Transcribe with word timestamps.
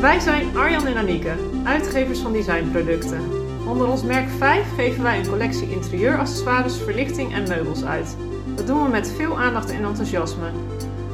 Wij 0.00 0.20
zijn 0.20 0.56
Arjan 0.56 0.86
en 0.86 0.96
Anieke, 0.96 1.32
uitgevers 1.64 2.18
van 2.18 2.32
designproducten. 2.32 3.20
Onder 3.66 3.88
ons 3.88 4.02
merk 4.02 4.28
5 4.38 4.74
geven 4.76 5.02
wij 5.02 5.18
een 5.18 5.28
collectie 5.28 5.70
interieuraccessoires, 5.70 6.76
verlichting 6.76 7.34
en 7.34 7.48
meubels 7.48 7.84
uit. 7.84 8.16
Dat 8.54 8.66
doen 8.66 8.82
we 8.82 8.88
met 8.88 9.12
veel 9.16 9.38
aandacht 9.38 9.70
en 9.70 9.84
enthousiasme. 9.84 10.50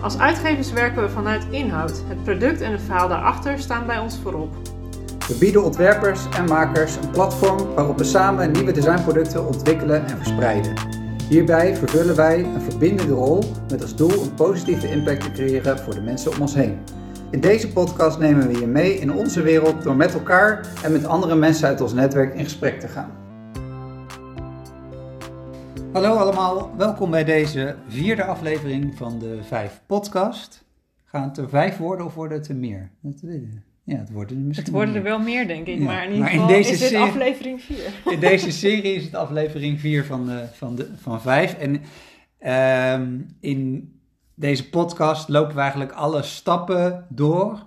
Als 0.00 0.18
uitgevers 0.18 0.73
werken 0.73 1.02
we 1.02 1.09
vanuit 1.09 1.46
inhoud. 1.50 2.02
Het 2.09 2.23
product 2.25 2.61
en 2.61 2.73
het 2.73 2.82
verhaal 2.82 3.09
daarachter 3.09 3.59
staan 3.59 3.86
bij 3.86 3.98
ons 3.98 4.18
voorop. 4.23 4.55
We 5.29 5.37
bieden 5.39 5.64
ontwerpers 5.64 6.29
en 6.37 6.45
makers 6.45 6.96
een 6.96 7.11
platform 7.11 7.75
waarop 7.75 7.98
we 7.98 8.05
samen 8.05 8.51
nieuwe 8.53 8.73
designproducten 8.73 9.46
ontwikkelen 9.46 10.07
en 10.07 10.16
verspreiden. 10.16 10.75
Hierbij 11.29 11.77
vervullen 11.77 12.16
wij 12.16 12.45
een 12.45 12.62
verbindende 12.71 13.14
rol 13.14 13.45
met 13.71 13.82
als 13.82 13.96
doel 13.96 14.23
een 14.23 14.35
positieve 14.35 14.91
impact 14.91 15.21
te 15.21 15.30
creëren 15.30 15.79
voor 15.79 15.94
de 15.94 16.00
mensen 16.00 16.32
om 16.32 16.40
ons 16.40 16.54
heen. 16.54 16.79
In 17.34 17.40
deze 17.40 17.72
podcast 17.72 18.18
nemen 18.18 18.46
we 18.46 18.58
je 18.58 18.66
mee 18.66 18.98
in 18.98 19.12
onze 19.12 19.43
wereld 19.43 19.82
door 19.82 19.96
met 19.96 20.14
elkaar 20.14 20.68
en 20.84 20.93
met 20.93 21.04
andere 21.04 21.34
mensen 21.34 21.68
uit 21.68 21.80
ons 21.80 21.93
netwerk 21.93 22.34
in 22.34 22.44
gesprek 22.44 22.80
te 22.80 22.88
gaan. 22.88 23.10
Hallo 25.93 26.14
allemaal, 26.14 26.76
welkom 26.76 27.10
bij 27.10 27.24
deze 27.24 27.76
vierde 27.88 28.24
aflevering 28.24 28.94
van 28.96 29.18
de 29.18 29.38
Vijf 29.43 29.80
Podcast. 29.86 30.64
Gaan 31.04 31.29
het 31.29 31.38
er 31.38 31.48
vijf 31.48 31.76
worden 31.76 32.06
of 32.06 32.14
worden 32.14 32.38
het 32.38 32.48
er 32.48 32.56
meer? 32.56 32.91
Dat, 33.00 33.20
ja, 33.84 33.96
het 33.96 34.10
worden 34.10 34.36
er 34.36 34.42
misschien 34.42 34.66
Het 34.66 34.74
worden 34.74 34.94
er 34.94 35.02
wel 35.02 35.19
meer, 35.19 35.46
denk 35.46 35.66
ik. 35.66 35.78
Ja, 35.78 35.84
Maar 35.84 36.05
in 36.05 36.12
ieder 36.12 36.27
in 36.27 36.32
geval 36.32 36.46
deze 36.46 36.72
is 36.72 36.78
dit 36.78 36.94
aflevering 36.94 37.60
4. 37.60 37.77
In 38.12 38.20
deze 38.20 38.50
serie 38.50 38.94
is 38.94 39.05
het 39.05 39.14
aflevering 39.14 39.80
4 39.80 40.05
van, 40.05 40.27
de, 40.27 40.44
van, 40.52 40.74
de, 40.77 40.88
van 40.96 41.20
5. 41.20 41.55
En 41.55 41.82
ehm, 42.38 43.20
in 43.41 43.92
deze 44.34 44.70
podcast 44.70 45.28
lopen 45.28 45.55
we 45.55 45.61
eigenlijk 45.61 45.92
alle 45.92 46.22
stappen 46.22 47.06
door 47.08 47.62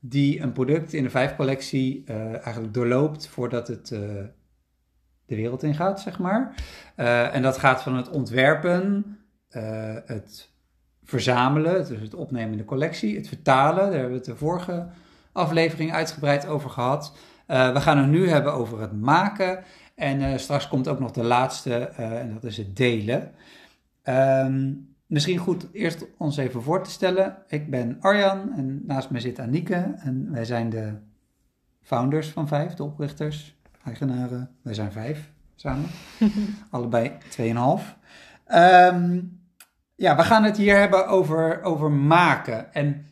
die 0.00 0.40
een 0.40 0.52
product 0.52 0.92
in 0.92 1.02
de 1.02 1.10
5-collectie 1.10 2.02
eh, 2.06 2.32
eigenlijk 2.32 2.74
doorloopt 2.74 3.28
voordat 3.28 3.68
het 3.68 3.92
eh, 3.92 4.00
de 5.26 5.36
wereld 5.36 5.62
ingaat, 5.62 6.00
zeg 6.00 6.18
maar. 6.18 6.54
Eh, 6.94 7.34
en 7.34 7.42
dat 7.42 7.58
gaat 7.58 7.82
van 7.82 7.96
het 7.96 8.08
ontwerpen, 8.08 9.04
het 10.04 10.50
verzamelen, 11.04 11.86
dus 11.86 12.00
het 12.00 12.14
opnemen 12.14 12.52
in 12.52 12.58
de 12.58 12.64
collectie, 12.64 13.16
het 13.16 13.28
vertalen, 13.28 13.84
daar 13.84 13.92
hebben 13.92 14.10
we 14.10 14.16
het 14.16 14.24
de 14.24 14.36
vorige 14.36 14.86
aflevering 15.32 15.92
uitgebreid 15.92 16.46
over 16.46 16.70
gehad. 16.70 17.16
Eh, 17.46 17.72
we 17.72 17.80
gaan 17.80 17.98
het 17.98 18.06
nu 18.06 18.28
hebben 18.28 18.52
over 18.52 18.80
het 18.80 18.92
maken. 18.92 19.64
En 19.94 20.40
straks 20.40 20.68
komt 20.68 20.88
ook 20.88 21.00
nog 21.00 21.10
de 21.10 21.24
laatste, 21.24 21.74
en 21.74 22.32
dat 22.32 22.44
is 22.44 22.56
het 22.56 22.76
delen. 22.76 23.34
Ehm, 24.02 24.72
misschien 25.08 25.38
goed 25.38 25.66
eerst 25.72 26.06
ons 26.16 26.36
even 26.36 26.62
voor 26.62 26.82
te 26.82 26.90
stellen. 26.90 27.36
Ik 27.48 27.70
ben 27.70 27.96
Arjan 28.00 28.52
en 28.52 28.82
naast 28.86 29.10
mij 29.10 29.20
zit 29.20 29.38
Anieke. 29.38 29.94
En 29.96 30.30
wij 30.32 30.44
zijn 30.44 30.70
de 30.70 30.94
founders 31.82 32.28
van 32.28 32.48
Vijf, 32.48 32.74
de 32.74 32.82
oprichters, 32.82 33.56
eigenaren. 33.84 34.50
Wij 34.62 34.74
zijn 34.74 34.92
vijf 34.92 35.30
samen. 35.54 35.88
Allebei 36.70 37.12
2,5. 37.38 37.96
Ehm 38.44 39.20
ja, 39.98 40.16
we 40.16 40.22
gaan 40.22 40.44
het 40.44 40.56
hier 40.56 40.76
hebben 40.76 41.06
over, 41.06 41.62
over 41.62 41.90
maken. 41.90 42.74
En 42.74 43.06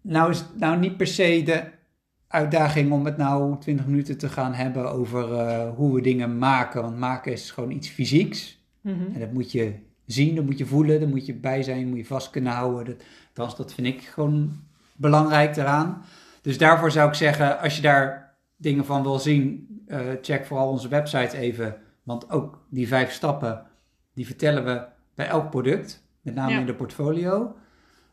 nou 0.00 0.30
is 0.30 0.38
het 0.38 0.58
nou 0.58 0.78
niet 0.78 0.96
per 0.96 1.06
se 1.06 1.42
de 1.44 1.64
uitdaging 2.28 2.92
om 2.92 3.04
het 3.04 3.16
nou 3.16 3.58
20 3.58 3.86
minuten 3.86 4.18
te 4.18 4.28
gaan 4.28 4.54
hebben 4.54 4.92
over 4.92 5.32
eh, 5.34 5.74
hoe 5.74 5.94
we 5.94 6.00
dingen 6.00 6.38
maken. 6.38 6.82
Want 6.82 6.98
maken 6.98 7.32
is 7.32 7.50
gewoon 7.50 7.70
iets 7.70 7.88
fysieks. 7.88 8.64
Mhm. 8.80 9.14
En 9.14 9.20
dat 9.20 9.32
moet 9.32 9.52
je 9.52 9.74
zien, 10.12 10.34
dat 10.34 10.44
moet 10.44 10.58
je 10.58 10.66
voelen, 10.66 11.00
daar 11.00 11.08
moet 11.08 11.26
je 11.26 11.34
bij 11.34 11.62
zijn, 11.62 11.88
moet 11.88 11.98
je 11.98 12.04
vast 12.04 12.30
kunnen 12.30 12.52
houden. 12.52 12.84
Dat, 12.84 12.96
althans, 13.28 13.56
dat 13.56 13.74
vind 13.74 13.86
ik 13.86 14.02
gewoon 14.02 14.62
belangrijk 14.96 15.56
eraan. 15.56 16.04
Dus 16.42 16.58
daarvoor 16.58 16.90
zou 16.90 17.08
ik 17.08 17.14
zeggen, 17.14 17.60
als 17.60 17.76
je 17.76 17.82
daar 17.82 18.36
dingen 18.56 18.84
van 18.84 19.02
wil 19.02 19.18
zien, 19.18 19.66
eh, 19.86 20.00
check 20.22 20.46
vooral 20.46 20.68
onze 20.68 20.88
website 20.88 21.36
even. 21.36 21.76
Want 22.02 22.30
ook 22.30 22.66
die 22.70 22.88
vijf 22.88 23.12
stappen, 23.12 23.66
die 24.14 24.26
vertellen 24.26 24.64
we 24.64 24.84
bij 25.14 25.26
elk 25.28 25.50
product. 25.50 26.06
Met 26.22 26.34
name 26.34 26.52
Ja. 26.52 26.58
in 26.58 26.66
de 26.66 26.74
portfolio, 26.74 27.56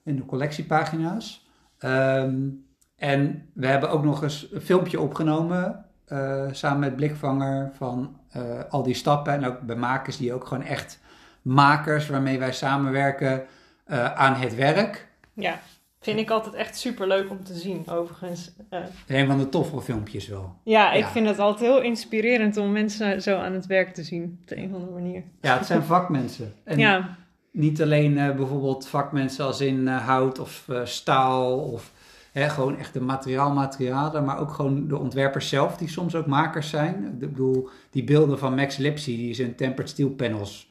in 0.03 0.15
de 0.15 0.25
collectiepagina's. 0.25 1.49
Ehm, 1.77 2.47
en 2.95 3.49
we 3.53 3.67
hebben 3.67 3.89
ook 3.89 4.03
nog 4.03 4.23
eens 4.23 4.47
een 4.51 4.61
filmpje 4.61 4.99
opgenomen, 4.99 5.85
eh, 6.05 6.47
samen 6.51 6.79
met 6.79 6.95
Blikvanger, 6.95 7.71
van 7.73 8.19
eh, 8.29 8.59
al 8.69 8.83
die 8.83 8.93
stappen. 8.93 9.33
En 9.33 9.45
ook 9.45 9.61
bij 9.61 9.75
makers 9.75 10.17
die 10.17 10.33
ook 10.33 10.45
gewoon 10.47 10.63
echt 10.63 10.99
makers 11.45 12.07
waarmee 12.07 12.39
wij 12.39 12.51
samenwerken 12.53 13.45
eh, 13.85 14.13
aan 14.13 14.33
het 14.33 14.55
werk. 14.55 15.07
Ja, 15.33 15.59
vind 15.99 16.19
ik 16.19 16.29
altijd 16.29 16.55
echt 16.55 16.77
super 16.77 17.07
leuk 17.07 17.29
om 17.29 17.43
te 17.43 17.53
zien, 17.53 17.87
overigens. 17.89 18.51
Eh, 18.69 18.79
Een 19.07 19.27
van 19.27 19.37
de 19.37 19.49
toffere 19.49 19.81
filmpjes 19.81 20.27
wel. 20.27 20.55
ja, 20.63 20.91
ik 20.91 20.99
Ja. 21.03 21.09
vind 21.09 21.27
het 21.27 21.39
altijd 21.39 21.69
heel 21.71 21.81
inspirerend 21.81 22.57
om 22.57 22.71
mensen 22.71 23.21
zo 23.21 23.37
aan 23.37 23.53
het 23.53 23.65
werk 23.65 23.93
te 23.93 24.03
zien, 24.03 24.37
op 24.41 24.47
de 24.47 24.57
een 24.57 24.65
of 24.69 24.73
andere 24.73 24.91
manier. 24.91 25.23
Ja, 25.41 25.57
het 25.57 25.65
zijn 25.65 25.83
vakmensen. 25.83 26.53
En 26.63 26.77
ja, 26.77 27.17
niet 27.51 27.81
alleen 27.81 28.17
eh, 28.17 28.35
bijvoorbeeld 28.35 28.87
vakmensen 28.87 29.45
als 29.45 29.61
in 29.61 29.87
hout 29.87 30.39
of 30.39 30.69
staal 30.83 31.59
of 31.59 31.91
hè, 32.31 32.49
gewoon 32.49 32.77
echt 32.77 32.93
de 32.93 33.01
materiaalmaterialen, 33.01 34.25
maar 34.25 34.39
ook 34.39 34.51
gewoon 34.51 34.87
de 34.87 34.97
ontwerpers 34.97 35.49
zelf, 35.49 35.77
die 35.77 35.87
soms 35.89 36.15
ook 36.15 36.25
makers 36.25 36.69
zijn. 36.69 37.03
Ik 37.05 37.19
bedoel, 37.19 37.69
die 37.89 38.03
beelden 38.03 38.39
van 38.39 38.55
Max 38.55 38.77
Lipsy, 38.77 39.17
die 39.17 39.33
zijn 39.33 39.55
tempered 39.55 39.89
steel 39.89 40.09
panels, 40.09 40.69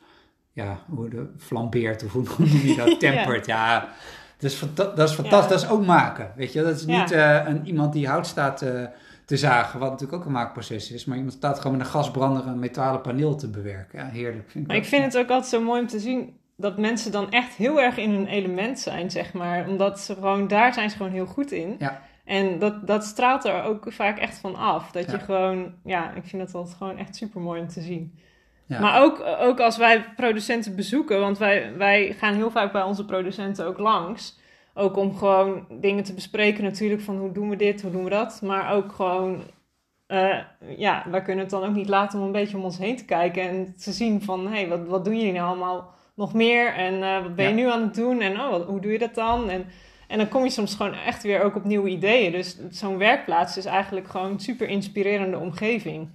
ja, 0.55 0.79
hoe 0.89 1.09
de 1.09 1.27
flambeert, 1.39 2.05
of 2.05 2.13
hoe 2.13 2.23
noem 2.39 2.49
je 2.49 2.75
dat, 2.77 3.01
tempered, 3.01 3.47
ja. 3.47 3.89
Dat 4.39 4.51
is, 4.51 4.57
fanta- 4.59 4.93
dat 4.95 5.09
is 5.09 5.15
fantastisch, 5.15 5.31
Ja. 5.31 5.49
dat 5.49 5.63
is 5.63 5.69
ook 5.69 5.87
maken, 5.87 6.33
weet 6.37 6.53
je. 6.53 6.63
Dat 6.63 6.77
is 6.77 6.87
niet 6.87 7.11
eh, 7.11 7.41
een, 7.47 7.67
iemand 7.67 7.93
die 7.93 8.09
hout 8.09 8.27
staat 8.27 8.63
eh, 8.63 8.83
te 9.25 9.37
zagen, 9.37 9.81
wat 9.81 9.91
natuurlijk 9.91 10.19
ook 10.21 10.27
een 10.27 10.33
maakproces 10.33 10.91
is, 10.93 11.05
maar 11.05 11.17
iemand 11.17 11.35
staat 11.35 11.61
gewoon 11.61 11.77
met 11.77 11.87
een 11.87 11.93
gasbrander 11.93 12.47
een 12.47 12.59
metalen 12.59 13.01
paneel 13.01 13.35
te 13.37 13.51
bewerken. 13.51 13.99
Ja, 13.99 14.07
heerlijk. 14.07 14.51
Vind 14.51 14.65
ik 14.65 14.67
maar 14.71 14.77
ik 14.81 14.85
vind 14.85 15.05
het 15.05 15.17
ook 15.19 15.29
altijd 15.31 15.51
zo 15.51 15.61
mooi 15.63 15.81
om 15.81 15.87
te 15.87 15.99
zien 15.99 16.37
dat 16.57 16.79
mensen 16.79 17.13
dan 17.13 17.31
echt 17.31 17.55
heel 17.55 17.81
erg 17.81 17.97
in 17.97 18.11
hun 18.11 18.27
element 18.27 18.79
zijn, 18.79 19.11
zeg 19.11 19.33
maar. 19.33 19.69
Omdat 19.69 20.01
ze 20.01 20.15
gewoon, 20.15 20.49
daar 20.49 20.75
zijn 20.75 20.91
ze 20.91 20.97
gewoon 20.97 21.13
heel 21.13 21.27
goed 21.27 21.53
in. 21.53 21.77
Ja. 21.79 22.01
En 22.25 22.59
dat, 22.59 22.87
dat 22.87 23.05
straalt 23.05 23.45
er 23.45 23.63
ook 23.63 23.85
vaak 23.89 24.19
echt 24.19 24.39
van 24.39 24.57
af. 24.57 24.91
Dat 24.91 25.11
je 25.11 25.19
gewoon, 25.19 25.73
ja, 25.85 26.13
ik 26.15 26.25
vind 26.25 26.43
dat 26.43 26.55
altijd 26.55 26.77
gewoon 26.77 26.99
echt 26.99 27.17
super 27.17 27.41
mooi 27.41 27.61
om 27.61 27.69
te 27.69 27.81
zien. 27.81 28.19
Ja. 28.67 28.81
Maar 28.81 29.03
ook, 29.03 29.25
ook 29.41 29.61
als 29.61 29.77
wij 29.77 30.05
producenten 30.17 30.77
bezoeken, 30.77 31.21
want 31.21 31.39
wij, 31.39 31.73
wij 31.77 32.13
gaan 32.19 32.35
heel 32.35 32.51
vaak 32.51 32.73
bij 32.73 32.83
onze 32.83 33.05
producenten 33.05 33.67
ook 33.67 33.79
langs. 33.79 34.39
Ook 34.75 34.97
om 34.97 35.17
gewoon 35.17 35.67
dingen 35.71 36.05
te 36.05 36.15
bespreken 36.15 36.65
natuurlijk 36.65 37.01
van 37.03 37.17
hoe 37.19 37.33
doen 37.33 37.49
we 37.51 37.57
dit, 37.57 37.83
hoe 37.83 37.91
doen 37.91 38.05
we 38.05 38.11
dat. 38.11 38.41
Maar 38.43 38.73
ook 38.75 38.93
gewoon, 38.93 39.43
eh, 40.07 40.39
ja, 40.77 41.05
wij 41.11 41.23
kunnen 41.23 41.43
het 41.43 41.51
dan 41.53 41.65
ook 41.65 41.75
niet 41.75 41.89
laten 41.89 42.19
om 42.19 42.25
een 42.27 42.33
beetje 42.33 42.57
om 42.57 42.65
ons 42.65 42.79
heen 42.79 42.97
te 42.97 43.05
kijken. 43.05 43.43
En 43.49 43.75
te 43.77 43.93
zien 43.93 44.23
van, 44.23 44.47
hé, 44.47 44.53
hey, 44.55 44.69
wat, 44.69 44.87
wat 44.87 45.05
doen 45.05 45.17
jullie 45.17 45.33
nou 45.33 45.47
allemaal 45.47 45.93
nog 46.17 46.33
meer? 46.35 46.75
En 46.75 47.03
eh, 47.03 47.23
wat 47.23 47.35
ben 47.37 47.45
je 47.45 47.51
Ja. 47.51 47.57
nu 47.57 47.71
aan 47.71 47.83
het 47.83 47.95
doen? 47.95 48.21
En 48.21 48.41
oh, 48.41 48.51
wat- 48.51 48.65
hoe 48.67 48.81
doe 48.81 48.93
je 48.93 48.99
dat 48.99 49.15
dan? 49.15 49.51
En, 49.51 49.67
en 50.09 50.19
dan 50.19 50.29
kom 50.29 50.45
je 50.45 50.51
soms 50.51 50.75
gewoon 50.75 50.95
echt 50.95 51.23
weer 51.23 51.43
ook 51.43 51.57
op 51.57 51.65
nieuwe 51.65 51.89
ideeën. 51.89 52.33
Dus 52.33 52.59
zo'n 52.71 52.99
werkplaats 52.99 53.57
is 53.57 53.65
eigenlijk 53.65 54.09
gewoon 54.09 54.31
een 54.31 54.41
super 54.41 54.69
inspirerende 54.69 55.39
omgeving. 55.39 56.09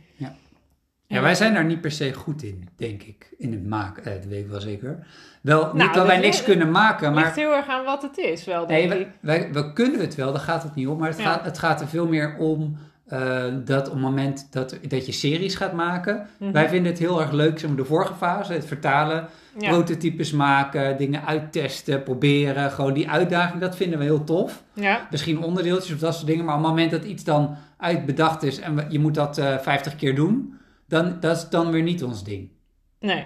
Ja. 1.16 1.22
Wij 1.22 1.36
zijn 1.36 1.54
daar 1.54 1.66
niet 1.66 1.82
per 1.82 1.92
se 1.92 2.14
goed 2.14 2.44
in, 2.44 2.70
denk 2.76 3.04
ik, 3.04 3.34
in 3.38 3.52
het 3.52 3.68
maken. 3.68 4.06
Eh, 4.06 4.14
dat 4.14 4.26
weet 4.26 4.44
ik 4.44 4.50
wel 4.50 4.62
zeker. 4.62 5.06
Wel, 5.42 5.64
niet 5.66 5.74
Nou, 5.74 5.94
dat 5.94 6.08
wij 6.08 6.18
niks 6.20 6.44
kunnen 6.44 6.72
maken, 6.72 7.06
Het 7.08 7.16
ligt 7.16 7.28
maar... 7.28 7.36
heel 7.46 7.54
erg 7.56 7.68
aan 7.68 7.86
wat 7.86 8.02
het 8.02 8.18
is, 8.18 8.46
wel, 8.46 8.66
Nee, 8.66 8.88
denk 8.88 8.90
wij, 8.92 9.00
ik. 9.02 9.08
wij, 9.22 9.64
we 9.64 9.74
kunnen 9.74 10.00
het 10.00 10.16
wel, 10.16 10.32
daar 10.32 10.42
gaat 10.42 10.64
het 10.64 10.76
niet 10.76 10.88
om. 10.88 10.98
Maar 10.98 11.10
het, 11.10 11.18
Ja. 11.18 11.24
gaat, 11.24 11.44
het 11.46 11.58
gaat 11.58 11.82
er 11.82 11.88
veel 11.88 12.08
meer 12.08 12.36
om 12.38 12.78
eh, 13.06 13.44
dat 13.66 13.88
op 13.88 13.94
het 13.94 14.02
moment 14.02 14.48
dat, 14.52 14.78
dat 14.88 15.06
je 15.06 15.12
series 15.12 15.56
gaat 15.56 15.74
maken... 15.74 16.28
Mhm. 16.40 16.52
Wij 16.52 16.70
vinden 16.70 16.92
het 16.92 17.02
heel 17.02 17.22
erg 17.22 17.32
leuk, 17.32 17.60
zeg 17.60 17.70
maar, 17.70 17.78
de 17.78 17.86
vorige 17.86 18.14
fase, 18.14 18.54
het 18.54 18.66
vertalen... 18.66 19.28
Ja. 19.60 19.70
prototypes 19.70 20.32
maken, 20.32 20.98
dingen 20.98 21.26
uittesten, 21.26 22.04
proberen. 22.04 22.72
Gewoon 22.72 22.94
die 22.94 23.10
uitdaging, 23.10 23.62
dat 23.62 23.76
vinden 23.76 24.00
we 24.00 24.06
heel 24.06 24.24
tof. 24.24 24.64
Ja, 24.74 25.08
Misschien 25.12 25.44
onderdeeltjes 25.44 25.94
of 25.94 26.00
dat 26.00 26.16
soort 26.16 26.28
dingen. 26.28 26.46
Maar 26.46 26.56
op 26.56 26.62
het 26.62 26.70
moment 26.70 26.92
dat 26.92 27.04
iets 27.04 27.24
dan 27.24 27.56
uitbedacht 27.78 28.44
is 28.44 28.60
en 28.60 28.86
je 28.90 29.00
moet 29.00 29.16
dat 29.16 29.38
eh 29.38 29.58
50 29.58 29.96
keer 29.96 30.16
doen... 30.16 30.59
Dan, 30.90 31.20
dat 31.20 31.38
is 31.38 31.50
dan 31.50 31.72
weer 31.72 31.84
niet 31.84 32.04
ons 32.04 32.24
ding. 32.24 32.50
nee. 33.00 33.26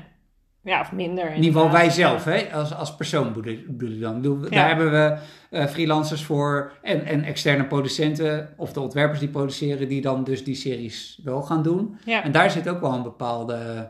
Ja, 0.65 0.79
of 0.81 0.91
minder. 0.91 1.25
In 1.29 1.43
ieder 1.43 1.51
geval 1.51 1.71
wij 1.71 1.89
zelf, 1.89 2.23
hè? 2.23 2.53
Als, 2.53 2.73
als 2.73 2.95
persoon 2.95 3.33
bedoel 3.33 3.53
ik 3.53 4.01
dan. 4.01 4.15
Ik 4.15 4.21
bedoel, 4.21 4.43
Ja. 4.43 4.49
Daar 4.49 4.67
hebben 4.67 4.91
we 4.91 5.17
eh, 5.49 5.65
freelancers 5.67 6.23
voor 6.23 6.73
en, 6.81 7.05
en 7.05 7.23
externe 7.23 7.65
producenten 7.65 8.53
of 8.57 8.73
de 8.73 8.79
ontwerpers 8.79 9.19
die 9.19 9.27
produceren, 9.29 9.87
die 9.87 10.01
dan 10.01 10.23
dus 10.23 10.43
die 10.43 10.55
series 10.55 11.19
wel 11.23 11.41
gaan 11.41 11.63
doen. 11.63 11.97
Ja. 12.05 12.23
En 12.23 12.31
daar 12.31 12.51
zit 12.51 12.69
ook 12.69 12.81
wel 12.81 12.93
een 12.93 13.03
bepaalde, 13.03 13.89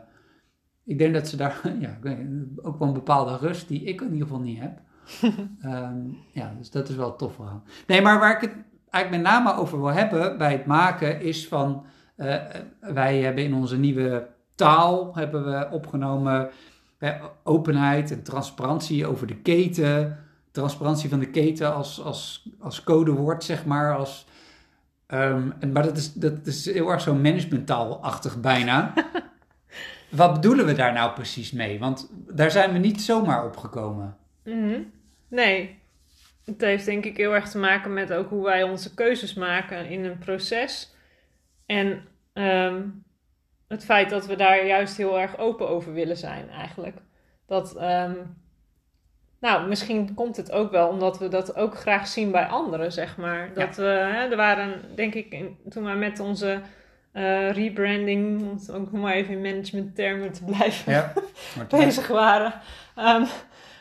ik 0.84 0.98
denk 0.98 1.14
dat 1.14 1.28
ze 1.28 1.36
daar 1.36 1.60
ja, 1.80 1.98
ook 2.62 2.78
wel 2.78 2.88
een 2.88 2.94
bepaalde 2.94 3.36
rust 3.36 3.68
die 3.68 3.82
ik 3.82 4.00
in 4.00 4.12
ieder 4.12 4.26
geval 4.26 4.42
niet 4.42 4.60
heb. 4.60 4.80
Ehm, 5.62 5.96
ja, 6.32 6.54
dus 6.58 6.70
dat 6.70 6.88
is 6.88 6.96
wel 6.96 7.16
tof 7.16 7.40
aan. 7.40 7.62
Nee, 7.86 8.00
maar 8.02 8.18
waar 8.18 8.34
ik 8.34 8.40
het 8.40 8.54
eigenlijk 8.90 9.24
met 9.24 9.32
name 9.32 9.54
over 9.60 9.80
wil 9.80 9.92
hebben 9.92 10.38
bij 10.38 10.52
het 10.52 10.66
maken 10.66 11.20
is 11.20 11.48
van, 11.48 11.84
eh, 12.16 12.36
wij 12.80 13.20
hebben 13.20 13.44
in 13.44 13.54
onze 13.54 13.78
nieuwe 13.78 14.26
taal 14.54 15.14
hebben 15.14 15.44
we 15.44 15.68
opgenomen 15.70 16.50
openheid 17.42 18.10
en 18.10 18.22
transparantie 18.22 19.06
over 19.06 19.26
de 19.26 19.36
keten, 19.36 20.24
transparantie 20.50 21.08
van 21.08 21.18
de 21.18 21.30
keten 21.30 21.74
als, 21.74 22.02
als, 22.02 22.48
als 22.58 22.82
codewoord, 22.82 23.44
zeg 23.44 23.64
maar. 23.64 23.96
Als, 23.96 24.26
ehm, 25.06 25.50
en, 25.58 25.72
maar 25.72 25.82
dat 25.82 25.96
is, 25.96 26.12
dat 26.12 26.46
is 26.46 26.64
heel 26.72 26.90
erg 26.90 27.00
zo 27.00 27.14
managementtaalachtig 27.14 28.40
bijna. 28.40 28.92
Wat 30.08 30.32
bedoelen 30.32 30.66
we 30.66 30.72
daar 30.72 30.92
nou 30.92 31.12
precies 31.12 31.52
mee? 31.52 31.78
Want 31.78 32.10
daar 32.12 32.50
zijn 32.50 32.72
we 32.72 32.78
niet 32.78 33.02
zomaar 33.02 33.44
op 33.44 33.56
gekomen. 33.56 34.16
Mhm. 34.44 34.80
Nee, 35.28 35.78
het 36.44 36.60
heeft 36.60 36.84
denk 36.84 37.04
ik 37.04 37.16
heel 37.16 37.34
erg 37.34 37.50
te 37.50 37.58
maken 37.58 37.92
met 37.92 38.12
ook 38.12 38.28
hoe 38.28 38.44
wij 38.44 38.62
onze 38.62 38.94
keuzes 38.94 39.34
maken 39.34 39.88
in 39.88 40.04
een 40.04 40.18
proces. 40.18 40.93
En 41.66 42.08
ehm, 42.32 42.82
het 43.68 43.84
feit 43.84 44.10
dat 44.10 44.26
we 44.26 44.36
daar 44.36 44.66
juist 44.66 44.96
heel 44.96 45.20
erg 45.20 45.38
open 45.38 45.68
over 45.68 45.92
willen 45.92 46.16
zijn 46.16 46.50
eigenlijk. 46.50 46.96
Dat, 47.46 47.76
ehm, 47.76 48.14
nou, 49.40 49.68
misschien 49.68 50.14
komt 50.14 50.36
het 50.36 50.52
ook 50.52 50.70
wel 50.70 50.88
omdat 50.88 51.18
we 51.18 51.28
dat 51.28 51.56
ook 51.56 51.76
graag 51.76 52.06
zien 52.06 52.30
bij 52.30 52.46
anderen, 52.46 52.92
zeg 52.92 53.16
maar. 53.16 53.50
Dat 53.54 53.76
we, 53.76 53.82
hè, 53.84 54.30
er 54.30 54.36
waren, 54.36 54.80
denk 54.94 55.14
ik, 55.14 55.32
in, 55.32 55.58
toen 55.68 55.84
we 55.84 55.92
met 55.92 56.20
onze 56.20 56.60
eh, 57.12 57.50
rebranding, 57.50 58.40
om 58.40 58.50
het 58.56 58.70
ook 58.72 58.92
maar 58.92 59.12
even 59.12 59.34
in 59.34 59.40
managementtermen 59.40 60.32
te 60.32 60.44
blijven, 60.44 60.92
Ja, 60.92 61.12
bezig 61.68 62.06
waren. 62.06 62.52
Ehm, 62.96 63.24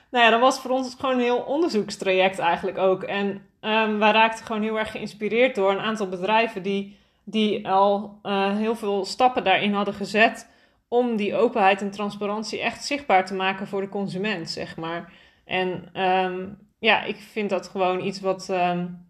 nou 0.09 0.25
ja, 0.25 0.29
dat 0.29 0.39
was 0.39 0.59
voor 0.59 0.71
ons 0.71 0.95
gewoon 0.99 1.15
een 1.15 1.21
heel 1.21 1.41
onderzoekstraject 1.41 2.39
eigenlijk 2.39 2.77
ook. 2.77 3.03
En 3.03 3.27
um, 3.61 3.99
wij 3.99 4.11
raakten 4.11 4.45
gewoon 4.45 4.61
heel 4.61 4.79
erg 4.79 4.91
geïnspireerd 4.91 5.55
door 5.55 5.71
een 5.71 5.79
aantal 5.79 6.09
bedrijven 6.09 6.63
die, 6.63 6.97
die 7.23 7.67
al 7.67 8.19
uh, 8.23 8.57
heel 8.57 8.75
veel 8.75 9.05
stappen 9.05 9.43
daarin 9.43 9.73
hadden 9.73 9.93
gezet 9.93 10.47
om 10.87 11.15
die 11.15 11.35
openheid 11.35 11.81
en 11.81 11.91
transparantie 11.91 12.61
echt 12.61 12.85
zichtbaar 12.85 13.25
te 13.25 13.33
maken 13.33 13.67
voor 13.67 13.81
de 13.81 13.89
consument, 13.89 14.49
zeg 14.49 14.77
maar. 14.77 15.13
En 15.45 16.01
um, 16.01 16.57
ja, 16.79 17.03
ik 17.03 17.15
vind 17.15 17.49
dat 17.49 17.67
gewoon 17.67 18.01
iets 18.01 18.19
wat, 18.19 18.47
um, 18.49 19.05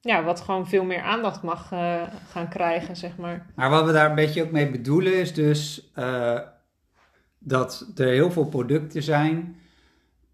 ja, 0.00 0.22
wat 0.22 0.40
gewoon 0.40 0.68
veel 0.68 0.84
meer 0.84 1.02
aandacht 1.02 1.42
mag 1.42 1.72
uh, 1.72 2.02
gaan 2.28 2.48
krijgen, 2.48 2.96
zeg 2.96 3.16
maar. 3.16 3.46
Maar 3.54 3.70
wat 3.70 3.84
we 3.84 3.92
daar 3.92 4.08
een 4.08 4.14
beetje 4.14 4.42
ook 4.42 4.50
mee 4.50 4.70
bedoelen 4.70 5.14
is 5.14 5.34
dus 5.34 5.90
uh, 5.96 6.38
dat 7.38 7.92
er 7.96 8.08
heel 8.08 8.30
veel 8.30 8.46
producten 8.46 9.02
zijn. 9.02 9.56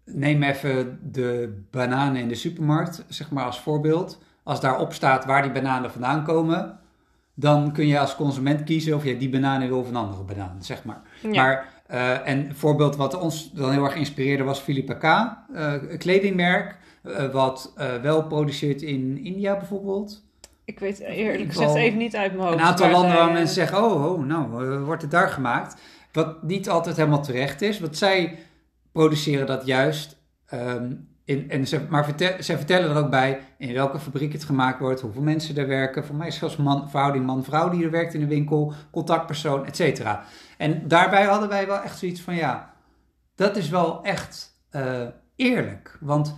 Neem 0.05 0.43
even 0.43 0.99
de 1.11 1.61
bananen 1.71 2.21
in 2.21 2.27
de 2.27 2.35
supermarkt, 2.35 3.05
zeg 3.07 3.31
maar 3.31 3.45
als 3.45 3.59
voorbeeld. 3.59 4.23
Als 4.43 4.61
daarop 4.61 4.93
staat 4.93 5.25
waar 5.25 5.41
die 5.41 5.51
bananen 5.51 5.91
vandaan 5.91 6.23
komen, 6.23 6.79
dan 7.35 7.71
kun 7.71 7.87
je 7.87 7.99
als 7.99 8.15
consument 8.15 8.63
kiezen 8.63 8.95
of 8.95 9.03
je 9.03 9.17
die 9.17 9.29
bananen 9.29 9.67
wil 9.67 9.79
of 9.79 9.89
een 9.89 9.95
andere 9.95 10.23
banaan, 10.23 10.57
zeg 10.59 10.83
maar. 10.83 11.01
Ja. 11.21 11.29
Maar 11.29 11.73
uh, 11.91 12.27
en 12.27 12.39
een 12.49 12.55
voorbeeld 12.55 12.95
wat 12.95 13.19
ons 13.19 13.51
dan 13.51 13.71
heel 13.71 13.83
erg 13.83 13.95
inspireerde 13.95 14.43
was 14.43 14.59
Philippe 14.59 14.97
K, 14.97 15.03
uh, 15.03 15.73
een 15.89 15.97
kledingmerk, 15.97 16.77
uh, 17.03 17.31
wat 17.31 17.73
wel 18.01 18.23
produceert 18.23 18.81
in 18.81 19.17
India 19.17 19.57
bijvoorbeeld. 19.57 20.23
Ik 20.65 20.79
weet 20.79 20.99
eerlijk 20.99 21.51
gezegd 21.51 21.75
even 21.75 21.97
niet 21.97 22.15
uit 22.15 22.31
mijn 22.31 22.43
hoofd. 22.43 22.59
Een 22.59 22.65
aantal 22.65 22.89
landen 22.89 23.15
waar 23.15 23.31
mensen 23.31 23.55
zeggen, 23.55 23.83
oh, 23.83 24.11
oh 24.11 24.25
nou, 24.25 24.79
wordt 24.79 25.01
het 25.01 25.11
daar 25.11 25.29
gemaakt. 25.29 25.81
Wat 26.11 26.43
niet 26.43 26.69
altijd 26.69 26.95
helemaal 26.95 27.23
terecht 27.23 27.61
is, 27.61 27.79
want 27.79 27.97
zij 27.97 28.37
produceren 28.91 29.47
dat 29.47 29.65
juist. 29.65 30.17
Um, 30.53 31.07
en 31.25 31.67
ze, 31.67 31.81
maar 31.89 32.13
ze 32.19 32.57
vertellen 32.57 32.89
er 32.89 33.03
ook 33.03 33.09
bij 33.09 33.39
in 33.57 33.73
welke 33.73 33.99
fabriek 33.99 34.33
het 34.33 34.43
gemaakt 34.43 34.79
wordt, 34.79 35.01
hoeveel 35.01 35.21
mensen 35.21 35.57
er 35.57 35.67
werken. 35.67 36.05
Voor 36.05 36.15
mij 36.15 36.27
is 36.27 36.37
zelfs 36.37 36.55
man, 36.55 36.89
verhouding 36.89 37.25
man-vrouw 37.25 37.69
die 37.69 37.83
er 37.83 37.91
werkt 37.91 38.13
in 38.13 38.19
de 38.19 38.27
winkel, 38.27 38.73
contactpersoon, 38.91 39.65
et 39.65 39.75
cetera. 39.75 40.23
En 40.57 40.87
daarbij 40.87 41.23
hadden 41.23 41.49
wij 41.49 41.67
wel 41.67 41.79
echt 41.79 41.97
zoiets 41.97 42.21
van, 42.21 42.35
ja, 42.35 42.73
dat 43.35 43.55
is 43.55 43.69
wel 43.69 44.03
echt 44.03 44.61
uh, 44.71 45.07
eerlijk. 45.35 45.97
Want 45.99 46.35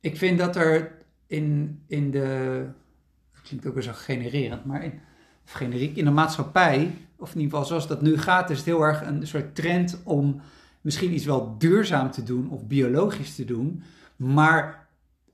ik 0.00 0.16
vind 0.16 0.38
dat 0.38 0.56
er 0.56 0.92
in, 1.26 1.80
in 1.86 2.10
de, 2.10 2.66
dat 3.32 3.42
klinkt 3.42 3.66
ook 3.66 3.74
weer 3.74 3.82
zo 3.82 3.92
genererend, 3.94 4.64
maar 4.64 4.84
in, 4.84 5.00
generiek, 5.44 5.96
in 5.96 6.04
de 6.04 6.10
maatschappij, 6.10 6.90
of 7.16 7.34
in 7.34 7.40
ieder 7.40 7.50
geval 7.50 7.64
zoals 7.64 7.86
dat 7.86 8.02
nu 8.02 8.18
gaat, 8.18 8.50
is 8.50 8.56
het 8.56 8.66
heel 8.66 8.82
erg 8.82 9.06
een 9.06 9.26
soort 9.26 9.54
trend 9.54 10.00
om 10.04 10.40
misschien 10.80 11.14
iets 11.14 11.24
wel 11.24 11.54
duurzaam 11.58 12.10
te 12.10 12.22
doen 12.22 12.50
of 12.50 12.66
biologisch 12.66 13.34
te 13.34 13.44
doen. 13.44 13.82
Maar 14.20 14.88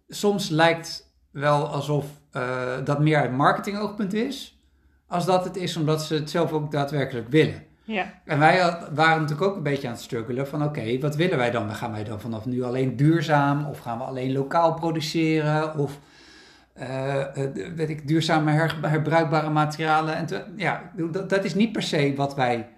soms 0.09 0.49
lijkt 0.49 1.13
wel 1.31 1.67
alsof 1.67 2.07
uh, 2.33 2.85
dat 2.85 3.01
meer 3.01 3.19
uit 3.19 3.33
marketingoogpunt 3.33 4.15
is, 4.15 4.61
als 5.07 5.25
dat 5.25 5.45
het 5.45 5.57
is 5.57 5.77
omdat 5.77 6.03
ze 6.03 6.15
het 6.15 6.31
zelf 6.31 6.53
ook 6.53 6.71
daadwerkelijk 6.71 7.29
willen. 7.29 7.63
Ja. 7.85 8.13
En 8.25 8.39
wij 8.39 8.59
waren 8.95 9.21
natuurlijk 9.21 9.51
ook 9.51 9.57
een 9.57 9.63
beetje 9.63 9.87
aan 9.87 9.93
het 9.93 10.03
struggelen 10.03 10.49
van 10.49 10.63
oké, 10.63 10.81
okay, 10.81 11.01
wat 11.01 11.17
willen 11.17 11.39
wij 11.39 11.51
dan? 11.51 11.75
Gaan 11.75 11.93
wij 11.93 12.05
dan 12.05 12.21
vanaf 12.21 12.45
nu 12.45 12.63
alleen 12.63 12.97
duurzaam 12.97 13.67
of 13.67 13.79
gaan 13.79 13.99
we 13.99 14.05
alleen 14.05 14.33
lokaal 14.33 14.75
produceren 14.75 15.79
of 15.79 15.99
uh, 16.79 17.25
weet 17.75 17.89
ik, 17.89 18.09
duurzame 18.09 18.51
her, 18.51 18.79
herbruikbare 18.81 19.51
materialen? 19.51 20.17
En 20.17 20.27
te, 20.27 20.45
ja, 20.57 20.93
dat, 21.11 21.29
dat 21.29 21.45
is 21.45 21.55
niet 21.55 21.73
per 21.73 21.83
se 21.83 22.15
wat 22.17 22.35
wij 22.35 22.69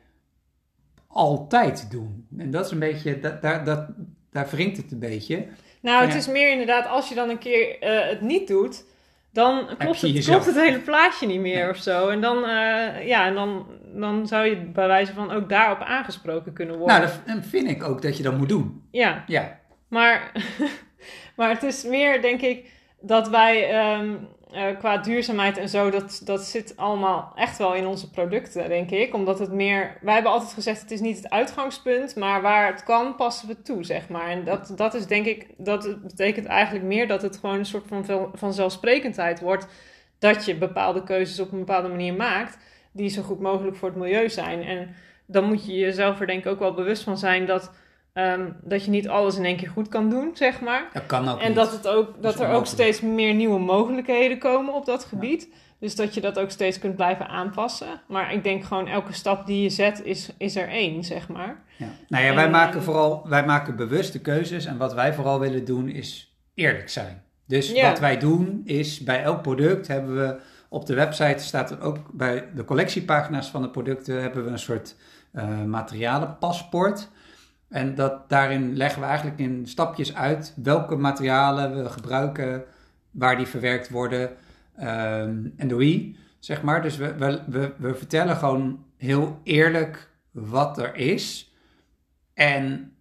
altijd 1.06 1.90
doen. 1.90 2.26
En 2.38 2.50
dat 2.50 2.64
is 2.64 2.70
een 2.70 2.78
beetje, 2.78 3.20
dat, 3.20 3.42
daar, 3.42 3.64
dat, 3.64 3.86
daar 4.30 4.48
wringt 4.50 4.76
het 4.76 4.92
een 4.92 4.98
beetje. 4.98 5.46
Nou, 5.88 6.02
het 6.02 6.12
ja. 6.12 6.18
is 6.18 6.28
meer 6.28 6.50
inderdaad, 6.50 6.88
als 6.88 7.08
je 7.08 7.14
dan 7.14 7.28
een 7.28 7.38
keer 7.38 7.76
uh, 7.82 8.08
het 8.08 8.20
niet 8.20 8.48
doet, 8.48 8.84
dan 9.32 9.68
klopt 9.78 10.00
het, 10.00 10.24
klopt 10.24 10.46
het 10.46 10.54
hele 10.54 10.78
plaatje 10.78 11.26
niet 11.26 11.40
meer 11.40 11.64
ja. 11.64 11.68
of 11.68 11.76
zo. 11.76 12.08
En 12.08 12.20
dan, 12.20 12.36
uh, 12.36 13.06
ja, 13.06 13.26
en 13.26 13.34
dan, 13.34 13.66
dan 13.94 14.26
zou 14.26 14.46
je 14.46 14.56
bij 14.56 14.86
wijze 14.86 15.12
van 15.12 15.30
ook 15.30 15.48
daarop 15.48 15.80
aangesproken 15.80 16.52
kunnen 16.52 16.78
worden. 16.78 16.96
Nou, 16.96 17.36
dat 17.36 17.46
vind 17.46 17.68
ik 17.68 17.84
ook 17.84 18.02
dat 18.02 18.16
je 18.16 18.22
dat 18.22 18.38
moet 18.38 18.48
doen. 18.48 18.82
Ja. 18.90 19.24
Ja. 19.26 19.58
Maar, 19.88 20.32
maar 21.36 21.48
het 21.48 21.62
is 21.62 21.84
meer, 21.84 22.22
denk 22.22 22.40
ik, 22.40 22.70
dat 23.00 23.28
wij 23.28 23.84
um, 23.98 24.28
uh, 24.54 24.78
qua 24.78 24.98
duurzaamheid 24.98 25.56
en 25.56 25.68
zo, 25.68 25.90
dat, 25.90 26.20
dat 26.24 26.44
zit 26.44 26.76
allemaal 26.76 27.32
echt 27.34 27.58
wel 27.58 27.74
in 27.74 27.86
onze 27.86 28.10
producten, 28.10 28.68
denk 28.68 28.90
ik. 28.90 29.14
Omdat 29.14 29.38
het 29.38 29.52
meer, 29.52 29.98
wij 30.00 30.14
hebben 30.14 30.32
altijd 30.32 30.52
gezegd, 30.52 30.80
het 30.80 30.90
is 30.90 31.00
niet 31.00 31.16
het 31.16 31.30
uitgangspunt, 31.30 32.16
maar 32.16 32.42
waar 32.42 32.66
het 32.72 32.82
kan, 32.82 33.16
passen 33.16 33.48
we 33.48 33.62
toe, 33.62 33.84
zeg 33.84 34.08
maar. 34.08 34.28
En 34.28 34.44
dat, 34.44 34.72
dat 34.76 34.94
is 34.94 35.06
denk 35.06 35.26
ik, 35.26 35.46
dat 35.56 36.02
betekent 36.02 36.46
eigenlijk 36.46 36.84
meer 36.84 37.08
dat 37.08 37.22
het 37.22 37.36
gewoon 37.36 37.58
een 37.58 37.66
soort 37.66 37.86
van 37.88 38.30
vanzelfsprekendheid 38.34 39.40
wordt, 39.40 39.66
dat 40.18 40.44
je 40.44 40.56
bepaalde 40.56 41.02
keuzes 41.02 41.40
op 41.40 41.52
een 41.52 41.58
bepaalde 41.58 41.88
manier 41.88 42.14
maakt, 42.14 42.58
die 42.92 43.08
zo 43.08 43.22
goed 43.22 43.40
mogelijk 43.40 43.76
voor 43.76 43.88
het 43.88 43.98
milieu 43.98 44.28
zijn. 44.28 44.62
En 44.62 44.94
dan 45.26 45.44
moet 45.44 45.66
je 45.66 45.72
jezelf 45.72 46.20
er 46.20 46.26
denk 46.26 46.44
ik 46.44 46.50
ook 46.50 46.58
wel 46.58 46.74
bewust 46.74 47.02
van 47.02 47.18
zijn 47.18 47.46
dat 47.46 47.72
Um, 48.18 48.56
dat 48.62 48.84
je 48.84 48.90
niet 48.90 49.08
alles 49.08 49.36
in 49.36 49.44
één 49.44 49.56
keer 49.56 49.68
goed 49.68 49.88
kan 49.88 50.10
doen, 50.10 50.30
zeg 50.34 50.60
maar. 50.60 50.88
Dat 50.92 51.06
kan 51.06 51.28
ook 51.28 51.40
En 51.40 51.46
niet. 51.46 51.56
dat, 51.56 51.72
het 51.72 51.88
ook, 51.88 52.06
dat, 52.06 52.22
dat 52.22 52.40
er 52.40 52.52
ook 52.52 52.66
steeds 52.66 53.00
meer 53.00 53.34
nieuwe 53.34 53.58
mogelijkheden 53.58 54.38
komen 54.38 54.74
op 54.74 54.86
dat 54.86 55.04
gebied. 55.04 55.48
Ja. 55.50 55.56
Dus 55.78 55.94
dat 55.94 56.14
je 56.14 56.20
dat 56.20 56.38
ook 56.38 56.50
steeds 56.50 56.78
kunt 56.78 56.96
blijven 56.96 57.28
aanpassen. 57.28 58.00
Maar 58.06 58.32
ik 58.32 58.44
denk 58.44 58.64
gewoon 58.64 58.86
elke 58.86 59.12
stap 59.12 59.46
die 59.46 59.62
je 59.62 59.70
zet 59.70 60.04
is, 60.04 60.30
is 60.38 60.56
er 60.56 60.68
één, 60.68 61.04
zeg 61.04 61.28
maar. 61.28 61.62
Ja. 61.76 61.86
Nou 62.08 62.24
ja, 62.24 62.34
wij 62.34 62.44
en, 62.44 62.50
maken 62.50 62.82
vooral 62.82 63.22
wij 63.28 63.44
maken 63.44 63.76
bewuste 63.76 64.20
keuzes. 64.20 64.64
En 64.64 64.76
wat 64.76 64.94
wij 64.94 65.14
vooral 65.14 65.40
willen 65.40 65.64
doen 65.64 65.88
is 65.88 66.34
eerlijk 66.54 66.88
zijn. 66.88 67.22
Dus 67.46 67.70
ja. 67.70 67.88
wat 67.90 67.98
wij 67.98 68.18
doen 68.18 68.62
is 68.64 69.00
bij 69.00 69.22
elk 69.22 69.42
product 69.42 69.86
hebben 69.86 70.16
we 70.16 70.40
op 70.68 70.86
de 70.86 70.94
website 70.94 71.44
staat 71.44 71.70
er 71.70 71.80
ook 71.80 71.98
bij 72.12 72.44
de 72.54 72.64
collectiepagina's 72.64 73.48
van 73.48 73.62
de 73.62 73.70
producten 73.70 74.22
hebben 74.22 74.44
we 74.44 74.50
een 74.50 74.58
soort 74.58 74.94
uh, 75.32 75.62
materialenpaspoort. 75.64 77.08
En 77.68 77.94
dat, 77.94 78.28
daarin 78.28 78.76
leggen 78.76 79.00
we 79.00 79.06
eigenlijk 79.06 79.38
in 79.38 79.66
stapjes 79.66 80.14
uit 80.14 80.54
welke 80.62 80.96
materialen 80.96 81.82
we 81.82 81.88
gebruiken, 81.88 82.64
waar 83.10 83.36
die 83.36 83.46
verwerkt 83.46 83.90
worden 83.90 84.30
um, 84.80 85.52
en 85.56 85.68
door 85.68 85.78
wie, 85.78 86.16
zeg 86.38 86.62
maar. 86.62 86.82
Dus 86.82 86.96
we, 86.96 87.14
we, 87.14 87.40
we, 87.46 87.72
we, 87.78 87.94
vertellen 87.94 88.36
gewoon 88.36 88.84
heel 88.96 89.40
eerlijk 89.42 90.10
wat 90.30 90.78
er 90.78 90.96
is. 90.96 91.52
En 92.34 92.92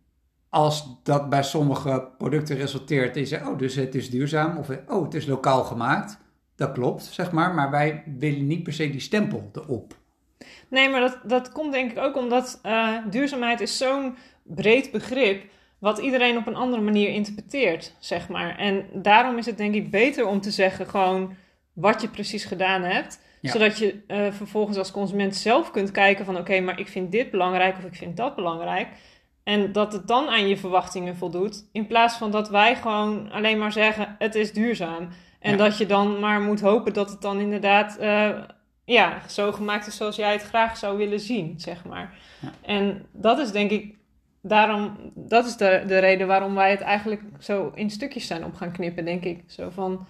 als 0.50 1.00
dat 1.04 1.30
bij 1.30 1.44
sommige 1.44 2.08
producten 2.18 2.58
resulteert 2.58 3.16
in, 3.16 3.48
oh, 3.48 3.58
dus 3.58 3.76
het 3.76 3.96
is 3.96 4.10
duurzaam 4.10 4.58
of 4.58 4.70
oh, 4.88 5.04
het 5.04 5.14
is 5.14 5.26
lokaal 5.26 5.64
gemaakt, 5.64 6.18
dat 6.56 6.72
klopt, 6.72 7.04
zeg 7.04 7.32
maar. 7.32 7.54
Maar 7.54 7.72
wij 7.72 8.04
willen 8.18 8.48
niet 8.48 8.64
per 8.64 8.74
se 8.74 8.90
die 8.90 9.00
stempel 9.00 9.50
erop. 9.54 9.96
Nee, 10.70 10.90
maar 10.90 11.00
dat, 11.00 11.20
dat 11.24 11.52
komt 11.52 11.72
denk 11.72 11.92
ik 11.92 11.98
ook 11.98 12.16
omdat 12.16 12.60
uh, 12.66 12.98
duurzaamheid 13.10 13.62
is 13.62 13.78
zo'n 13.78 14.16
breed 14.48 14.92
begrip 14.92 15.44
wat 15.80 15.98
iedereen 15.98 16.38
op 16.38 16.48
een 16.48 16.56
andere 16.56 16.82
manier 16.82 17.10
interpreteert, 17.10 17.96
zeg 18.00 18.30
maar. 18.30 18.58
En 18.58 18.86
daarom 18.94 19.38
is 19.38 19.46
het 19.46 19.58
denk 19.58 19.74
ik 19.76 19.92
beter 19.92 20.28
om 20.28 20.42
te 20.42 20.52
zeggen 20.52 20.88
gewoon 20.88 21.36
wat 21.74 22.02
je 22.02 22.08
precies 22.08 22.46
gedaan 22.46 22.82
hebt. 22.82 23.26
Ja. 23.42 23.52
Zodat 23.52 23.78
je 23.78 24.04
uh, 24.08 24.32
vervolgens 24.32 24.78
als 24.78 24.92
consument 24.92 25.36
zelf 25.36 25.72
kunt 25.72 25.92
kijken 25.92 26.26
van... 26.26 26.34
oké, 26.34 26.44
okay, 26.44 26.60
maar 26.60 26.80
ik 26.80 26.88
vind 26.88 27.12
dit 27.12 27.32
belangrijk 27.32 27.78
of 27.78 27.84
ik 27.84 27.96
vind 27.96 28.18
dat 28.18 28.36
belangrijk. 28.36 28.88
En 29.44 29.72
dat 29.72 29.94
het 29.94 30.08
dan 30.08 30.28
aan 30.28 30.48
je 30.48 30.58
verwachtingen 30.58 31.16
voldoet. 31.16 31.66
In 31.72 31.88
plaats 31.88 32.16
van 32.16 32.32
dat 32.32 32.50
wij 32.50 32.76
gewoon 32.76 33.32
alleen 33.32 33.58
maar 33.58 33.72
zeggen 33.72 34.16
het 34.20 34.36
is 34.36 34.54
duurzaam. 34.54 35.10
En 35.40 35.52
ja. 35.52 35.58
dat 35.58 35.78
je 35.78 35.86
dan 35.86 36.20
maar 36.20 36.42
moet 36.42 36.62
hopen 36.62 36.94
dat 36.94 37.10
het 37.10 37.22
dan 37.22 37.40
inderdaad... 37.40 37.98
Uh, 38.02 38.30
ja, 38.86 39.22
zo 39.30 39.52
gemaakt 39.52 39.88
is 39.88 39.96
zoals 39.96 40.16
jij 40.16 40.32
het 40.32 40.44
graag 40.44 40.78
zou 40.78 40.98
willen 40.98 41.20
zien, 41.20 41.60
zeg 41.60 41.86
maar. 41.86 42.18
Ja. 42.40 42.52
En 42.62 43.06
dat 43.12 43.40
is 43.40 43.52
denk 43.52 43.72
ik 43.72 43.97
daarom, 44.48 44.98
dat 45.16 45.46
is 45.46 45.58
de, 45.58 45.84
de 45.88 45.98
reden 45.98 46.28
waarom 46.28 46.56
wij 46.56 46.72
het 46.72 46.82
eigenlijk 46.82 47.22
zo 47.40 47.72
in 47.76 47.90
stukjes 47.90 48.28
zijn 48.28 48.46
op 48.46 48.56
gaan 48.56 48.72
knippen, 48.72 49.06
denk 49.06 49.24
ik. 49.24 49.44
Zo 49.48 49.70
van, 49.70 50.06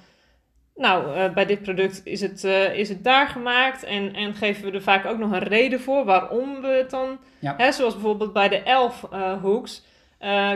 nou, 0.77 1.15
eh, 1.15 1.33
bij 1.33 1.45
dit 1.45 1.61
product 1.61 2.01
is 2.03 2.21
het, 2.21 2.43
eh, 2.43 2.73
is 2.73 2.89
het 2.89 3.03
daar 3.03 3.27
gemaakt 3.27 3.83
en, 3.83 4.13
en 4.13 4.35
geven 4.35 4.65
we 4.65 4.71
er 4.71 4.81
vaak 4.81 5.05
ook 5.05 5.17
nog 5.17 5.31
een 5.31 5.39
reden 5.39 5.79
voor 5.79 6.05
waarom 6.05 6.61
we 6.61 6.67
het 6.67 6.89
dan... 6.89 7.17
Ja. 7.39 7.53
Hè, 7.57 7.71
zoals 7.71 7.93
bijvoorbeeld 7.93 8.33
bij 8.33 8.49
de 8.49 8.63
elf 8.63 9.07
eh, 9.11 9.41
hoeks 9.41 9.85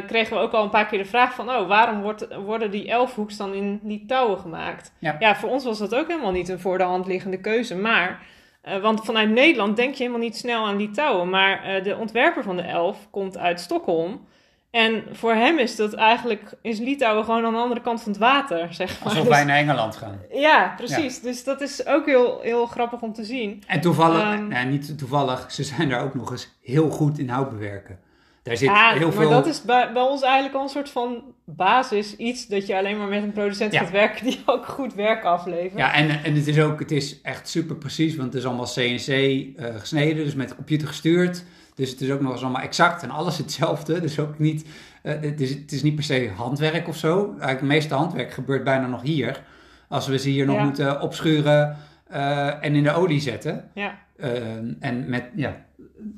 kregen 0.07 0.35
we 0.35 0.41
ook 0.41 0.51
al 0.51 0.63
een 0.63 0.69
paar 0.69 0.85
keer 0.87 0.99
de 0.99 1.05
vraag 1.05 1.33
van... 1.33 1.49
oh, 1.49 1.67
waarom 1.67 2.01
wordt, 2.01 2.35
worden 2.35 2.71
die 2.71 2.89
elf 2.89 3.15
hoeks 3.15 3.37
dan 3.37 3.53
in 3.53 3.79
Litouwen 3.83 4.39
gemaakt? 4.39 4.93
Ja. 4.99 5.35
voor 5.35 5.49
ons 5.49 5.63
was 5.63 5.79
dat 5.79 5.95
ook 5.95 6.07
helemaal 6.07 6.31
niet 6.31 6.49
een 6.49 6.59
voor 6.59 6.77
de 6.77 6.83
hand 6.83 7.07
liggende 7.07 7.39
keuze, 7.39 7.75
maar... 7.75 8.21
eh, 8.61 8.81
want 8.81 9.05
vanuit 9.05 9.29
Nederland 9.29 9.75
denk 9.75 9.93
je 9.93 10.03
helemaal 10.03 10.21
niet 10.25 10.37
snel 10.37 10.65
aan 10.65 10.77
Litouwen. 10.77 11.29
Maar 11.29 11.63
eh, 11.63 11.83
de 11.83 11.95
ontwerper 11.97 12.43
van 12.43 12.55
de 12.55 12.61
elf 12.61 13.07
komt 13.11 13.37
uit 13.37 13.59
Stockholm. 13.59 14.27
En 14.71 15.03
voor 15.11 15.33
hem 15.33 15.57
is 15.57 15.75
dat 15.75 15.93
eigenlijk... 15.93 16.53
is 16.61 16.79
Litouwen 16.79 17.25
gewoon 17.25 17.45
aan 17.45 17.53
de 17.53 17.59
andere 17.59 17.81
kant 17.81 18.01
van 18.01 18.11
het 18.11 18.21
water, 18.21 18.73
zeg 18.73 18.89
maar. 18.99 19.09
Alsof 19.09 19.19
Dus- 19.27 19.35
wij 19.35 19.43
naar 19.43 19.57
Engeland 19.57 19.95
gaan. 19.95 20.19
ja, 20.31 20.73
precies. 20.77 21.19
Dus 21.21 21.43
dat 21.43 21.61
is 21.61 21.85
ook 21.85 22.05
heel, 22.05 22.39
heel 22.41 22.65
grappig 22.65 23.01
om 23.01 23.13
te 23.13 23.23
zien. 23.23 23.63
En 23.67 23.81
toevallig, 23.81 24.21
Ehm. 24.21 24.47
nou, 24.47 24.65
niet 24.67 24.97
toevallig, 24.97 25.51
ze 25.51 25.63
zijn 25.63 25.89
daar 25.89 26.03
ook 26.03 26.15
nog 26.15 26.31
eens 26.31 26.49
heel 26.61 26.89
goed 26.89 27.19
in 27.19 27.29
hout 27.29 27.49
bewerken. 27.49 27.99
Daar 28.43 28.57
zit 28.57 28.67
Ja, 28.69 28.91
heel 28.91 29.07
maar 29.07 29.15
veel... 29.15 29.29
dat 29.29 29.45
is 29.45 29.61
bij, 29.61 29.91
bij 29.93 30.01
ons 30.01 30.21
eigenlijk 30.21 30.55
al 30.55 30.61
een 30.63 30.69
soort 30.69 30.89
van 30.89 31.23
basis. 31.45 32.15
Iets 32.15 32.47
dat 32.47 32.67
je 32.67 32.77
alleen 32.77 32.97
maar 32.97 33.07
met 33.07 33.23
een 33.23 33.31
producent 33.31 33.73
Ja. 33.73 33.79
gaat 33.79 33.91
werken 33.91 34.25
die 34.25 34.41
ook 34.45 34.65
goed 34.65 34.93
werk 34.93 35.23
aflevert. 35.23 35.77
Ja, 35.77 35.93
en, 35.93 36.09
en 36.23 36.33
het 36.35 36.47
is 36.47 36.59
ook, 36.59 36.79
het 36.79 36.91
is 36.91 37.21
echt 37.21 37.49
super 37.49 37.75
precies, 37.75 38.15
want 38.15 38.33
het 38.33 38.41
is 38.41 38.47
allemaal 38.47 38.65
CNC 38.73 39.07
eh, 39.07 39.75
gesneden, 39.79 40.23
dus 40.25 40.35
met 40.35 40.49
de 40.49 40.55
computer 40.55 40.87
gestuurd. 40.87 41.43
Dus 41.75 41.89
het 41.89 42.01
is 42.01 42.11
ook 42.11 42.21
nog 42.21 42.31
eens 42.31 42.41
allemaal 42.41 42.61
exact 42.61 43.03
en 43.03 43.09
alles 43.09 43.37
hetzelfde. 43.37 43.99
Dus 43.99 44.19
ook 44.19 44.39
niet, 44.39 44.65
eh, 45.03 45.13
het, 45.21 45.41
is, 45.41 45.49
het 45.49 45.71
is 45.71 45.83
niet 45.83 45.95
per 45.95 46.03
se 46.03 46.31
handwerk 46.35 46.87
of 46.87 46.97
zo. 46.97 47.17
Eigenlijk 47.25 47.59
het 47.59 47.61
meeste 47.69 47.93
handwerk 47.93 48.31
gebeurt 48.33 48.63
bijna 48.63 48.87
nog 48.87 49.01
hier. 49.01 49.41
Als 49.87 50.07
we 50.07 50.17
ze 50.17 50.29
hier 50.29 50.45
nog 50.45 50.55
Ja. 50.55 50.63
moeten 50.63 51.01
opschuren 51.01 51.77
eh, 52.07 52.63
en 52.63 52.75
in 52.75 52.83
de 52.83 52.93
olie 52.93 53.19
zetten. 53.21 53.69
Ja. 53.73 53.99
Eh, 54.21 54.55
en 54.79 55.09
met, 55.09 55.29
ja, 55.35 55.65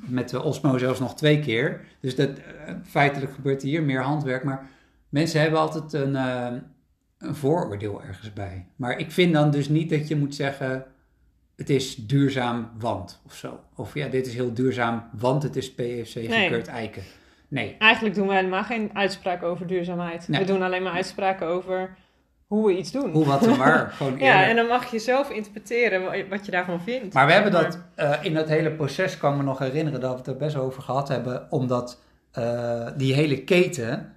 met 0.06 0.30
de 0.30 0.44
Osmo 0.44 0.78
zelfs 0.78 1.00
nog 1.00 1.16
twee 1.16 1.40
keer. 1.40 1.86
Dus 2.00 2.16
dat, 2.16 2.30
eh, 2.30 2.74
feitelijk 2.84 3.34
gebeurt 3.34 3.62
hier 3.62 3.84
meer 3.84 4.02
handwerk. 4.02 4.44
Maar 4.44 4.68
mensen 5.10 5.42
hebben 5.42 5.60
altijd 5.60 5.94
een, 5.94 6.16
eh, 6.16 6.54
een 7.18 7.36
vooroordeel 7.36 8.04
ergens 8.04 8.34
bij. 8.34 8.66
Maar 8.76 8.98
ik 8.98 9.12
vind 9.12 9.34
dan 9.34 9.52
dus 9.52 9.70
niet 9.70 9.90
dat 9.90 10.08
je 10.08 10.16
moet 10.16 10.36
zeggen... 10.36 10.86
het 11.56 11.70
is 11.70 11.96
duurzaam 11.96 12.72
want 12.80 13.22
of 13.26 13.36
zo. 13.36 13.60
Of 13.76 13.94
ja, 13.94 14.08
dit 14.08 14.28
is 14.28 14.34
heel 14.34 14.54
duurzaam 14.54 15.10
want 15.20 15.44
het 15.44 15.56
is 15.56 15.74
PFC 15.74 16.12
gekeurd 16.12 16.68
eiken. 16.68 17.04
Nee, 17.48 17.76
Eigenlijk 17.80 18.16
doen 18.16 18.28
we 18.28 18.34
helemaal 18.34 18.64
geen 18.64 18.90
uitspraak 18.94 19.44
over 19.44 19.68
duurzaamheid. 19.68 20.28
Nee. 20.28 20.40
We 20.40 20.46
doen 20.46 20.62
alleen 20.62 20.84
maar 20.84 20.94
uitspraken 20.94 21.48
over 21.48 21.98
hoe 22.48 22.66
we 22.68 22.78
iets 22.78 22.92
doen. 22.92 23.12
hoe, 23.12 23.26
wat 23.26 23.46
en 23.48 23.58
waar. 23.58 23.90
Gewoon 23.98 24.12
eerlijk. 24.14 24.32
ja, 24.34 24.48
en 24.48 24.56
dan 24.56 24.68
mag 24.68 24.92
je 24.92 25.00
zelf 25.00 25.30
interpreteren 25.30 26.04
wa- 26.04 26.28
wat 26.30 26.46
je 26.46 26.52
daarvan 26.52 26.82
vindt. 26.82 27.14
Maar 27.14 27.26
we 27.28 27.32
hebben 27.34 27.52
Maar- 27.52 27.64
dat 27.64 27.80
eh, 27.96 28.14
in 28.26 28.34
dat 28.34 28.48
hele 28.48 28.72
proces, 28.72 29.18
kan 29.18 29.32
ik 29.32 29.38
me 29.38 29.44
nog 29.44 29.60
herinneren 29.60 30.00
dat 30.00 30.12
we 30.12 30.18
het 30.18 30.28
er 30.28 30.38
best 30.38 30.56
over 30.56 30.82
gehad 30.82 31.08
hebben, 31.08 31.48
omdat 31.50 32.02
eh, 32.32 32.88
die 32.98 33.14
hele 33.14 33.44
keten, 33.44 34.14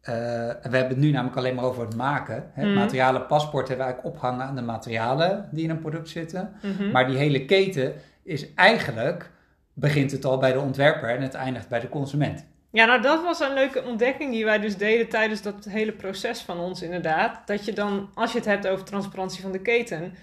eh, 0.00 0.14
we 0.14 0.58
hebben 0.60 0.88
het 0.88 0.96
nu 0.96 1.10
namelijk 1.10 1.36
alleen 1.36 1.54
maar 1.54 1.64
over 1.64 1.84
het 1.84 1.96
maken. 1.96 2.50
Het 2.52 2.64
Mhm. 2.66 2.74
materialenpaspoort 2.74 3.68
hebben 3.68 3.86
we 3.86 3.92
eigenlijk 3.92 4.14
opgehangen 4.16 4.46
aan 4.46 4.56
de 4.56 4.62
materialen 4.62 5.48
die 5.50 5.64
in 5.64 5.70
een 5.70 5.80
product 5.80 6.08
zitten. 6.08 6.52
Mhm. 6.62 6.90
Maar 6.90 7.06
die 7.06 7.16
hele 7.16 7.44
keten 7.44 7.92
is 8.22 8.54
eigenlijk, 8.54 9.30
begint 9.72 10.10
het 10.10 10.24
al 10.24 10.38
bij 10.38 10.52
de 10.52 10.60
ontwerper 10.60 11.08
en 11.08 11.22
het 11.22 11.34
eindigt 11.34 11.68
bij 11.68 11.80
de 11.80 11.88
consument. 11.88 12.44
Ja, 12.72 12.84
nou 12.84 13.02
dat 13.02 13.22
was 13.22 13.40
een 13.40 13.54
leuke 13.54 13.84
ontdekking 13.84 14.30
die 14.30 14.44
wij 14.44 14.58
dus 14.58 14.76
deden 14.76 15.08
tijdens 15.08 15.42
dat 15.42 15.64
hele 15.68 15.92
proces 15.92 16.40
van 16.40 16.58
ons 16.58 16.82
inderdaad. 16.82 17.46
Dat 17.46 17.64
je 17.64 17.72
dan, 17.72 18.10
als 18.14 18.32
je 18.32 18.38
het 18.38 18.46
hebt 18.46 18.66
over 18.66 18.84
transparantie 18.84 19.42
van 19.42 19.52
de 19.52 19.60
keten, 19.60 20.14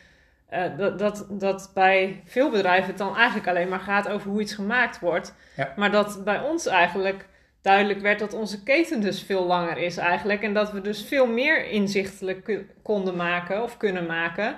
eh, 0.49 0.63
dat, 0.77 0.99
dat, 0.99 1.25
dat 1.29 1.71
bij 1.73 2.21
veel 2.25 2.49
bedrijven 2.49 2.87
het 2.87 2.97
dan 2.97 3.15
eigenlijk 3.15 3.47
alleen 3.47 3.69
maar 3.69 3.79
gaat 3.79 4.07
over 4.09 4.29
hoe 4.29 4.41
iets 4.41 4.53
gemaakt 4.53 4.99
wordt. 4.99 5.33
Ja. 5.55 5.73
Maar 5.75 5.91
dat 5.91 6.23
bij 6.23 6.39
ons 6.39 6.65
eigenlijk 6.65 7.25
duidelijk 7.61 7.99
werd 7.99 8.19
dat 8.19 8.33
onze 8.33 8.63
keten 8.63 9.01
dus 9.01 9.23
veel 9.23 9.45
langer 9.45 9.77
is 9.77 9.97
eigenlijk. 9.97 10.43
En 10.43 10.53
dat 10.53 10.71
we 10.71 10.81
dus 10.81 11.03
veel 11.03 11.27
meer 11.27 11.65
inzichtelijk 11.65 12.63
konden 12.81 13.15
maken 13.15 13.63
of 13.63 13.77
kunnen 13.77 14.05
maken. 14.05 14.57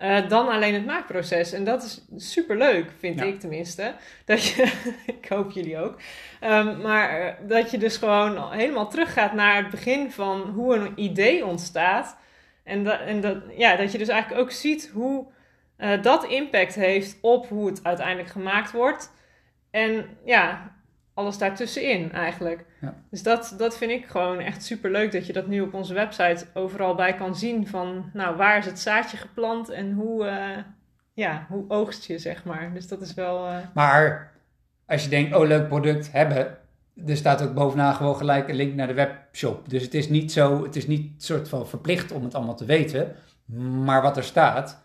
Eh, 0.00 0.28
dan 0.28 0.48
alleen 0.48 0.74
het 0.74 0.86
maakproces. 0.86 1.52
En 1.52 1.64
dat 1.64 1.82
is 1.82 2.04
superleuk, 2.32 2.90
vind 2.98 3.18
Ja. 3.18 3.24
ik 3.24 3.40
tenminste. 3.40 3.94
Dat 4.24 4.44
je, 4.46 4.72
ik 5.20 5.26
hoop 5.28 5.50
jullie 5.50 5.78
ook. 5.78 5.96
Ehm, 6.40 6.80
maar 6.80 7.20
eh, 7.20 7.34
dat 7.48 7.70
je 7.70 7.78
dus 7.78 7.96
gewoon 7.96 8.52
helemaal 8.52 8.88
teruggaat 8.88 9.32
naar 9.32 9.56
het 9.56 9.70
begin 9.70 10.10
van 10.10 10.40
hoe 10.40 10.74
een 10.76 10.92
idee 10.96 11.46
ontstaat. 11.46 12.16
En, 12.64 12.84
dat 12.84 13.00
en 13.00 13.20
dat, 13.20 13.36
ja, 13.56 13.76
dat 13.76 13.92
je 13.92 13.98
dus 13.98 14.08
eigenlijk 14.08 14.42
ook 14.42 14.50
ziet 14.50 14.90
hoe 14.92 15.26
eh, 15.76 16.02
dat 16.02 16.24
impact 16.24 16.74
heeft 16.74 17.18
op 17.20 17.48
hoe 17.48 17.66
het 17.66 17.84
uiteindelijk 17.84 18.28
gemaakt 18.28 18.72
wordt. 18.72 19.12
En 19.70 20.18
ja, 20.24 20.74
alles 21.20 21.38
daartussenin 21.38 22.12
eigenlijk. 22.12 22.64
Ja. 22.80 22.94
Dus 23.10 23.22
dat, 23.22 23.54
dat 23.58 23.76
vind 23.76 23.90
ik 23.90 24.06
gewoon 24.06 24.38
echt 24.38 24.64
super 24.64 24.90
leuk 24.90 25.12
dat 25.12 25.26
je 25.26 25.32
dat 25.32 25.46
nu 25.46 25.60
op 25.60 25.74
onze 25.74 25.94
website 25.94 26.44
overal 26.54 26.94
bij 26.94 27.14
kan 27.14 27.36
zien. 27.36 27.66
Van 27.66 28.10
nou, 28.12 28.36
waar 28.36 28.58
is 28.58 28.66
het 28.66 28.78
zaadje 28.78 29.16
geplant 29.16 29.68
en 29.68 29.92
hoe, 29.92 30.26
eh, 30.26 30.58
ja, 31.14 31.46
hoe 31.48 31.64
oogst 31.68 32.04
je, 32.04 32.18
zeg 32.18 32.44
maar. 32.44 32.70
Dus 32.74 32.88
dat 32.88 33.00
is 33.00 33.14
wel. 33.14 33.46
eh, 33.46 33.56
Maar 33.74 34.32
als 34.86 35.04
je 35.04 35.10
denkt, 35.10 35.36
oh 35.36 35.46
leuk 35.46 35.68
product 35.68 36.12
hebben, 36.12 36.58
er 37.06 37.16
staat 37.16 37.42
ook 37.42 37.54
bovenaan 37.54 37.94
gewoon 37.94 38.16
gelijk 38.16 38.48
een 38.48 38.54
link 38.54 38.74
naar 38.74 38.86
de 38.86 38.94
webshop. 38.94 39.68
Dus 39.70 39.82
het 39.82 39.94
is 39.94 40.08
niet 40.08 40.32
zo, 40.32 40.62
het 40.62 40.76
is 40.76 40.86
niet 40.86 41.22
soort 41.22 41.48
van 41.48 41.68
verplicht 41.68 42.12
om 42.12 42.24
het 42.24 42.34
allemaal 42.34 42.56
te 42.56 42.64
weten. 42.64 43.14
Maar 43.84 44.02
wat 44.02 44.16
er 44.16 44.24
staat, 44.24 44.80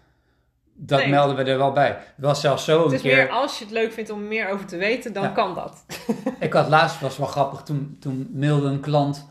dat 0.77 0.99
Nee. 0.99 1.09
melden 1.09 1.35
we 1.35 1.43
er 1.43 1.57
wel 1.57 1.71
bij. 1.71 1.87
Het 1.87 2.25
was 2.25 2.41
zelfs 2.41 2.65
zo 2.65 2.77
Het 2.77 2.87
een 2.89 2.93
is 2.95 3.01
keer. 3.01 3.15
meer 3.15 3.29
als 3.29 3.57
je 3.57 3.63
het 3.63 3.73
leuk 3.73 3.91
vindt 3.93 4.09
om 4.09 4.21
er 4.21 4.27
meer 4.27 4.49
over 4.49 4.65
te 4.65 4.77
weten, 4.77 5.13
dan 5.13 5.23
Ja. 5.23 5.29
kan 5.29 5.53
dat. 5.55 5.85
Ik 6.39 6.53
had 6.53 6.67
laatst, 6.69 6.99
was 6.99 7.17
wel 7.17 7.27
grappig, 7.27 7.61
toen, 7.61 7.97
toen 7.99 8.29
mailde 8.33 8.67
een 8.67 8.79
klant, 8.79 9.25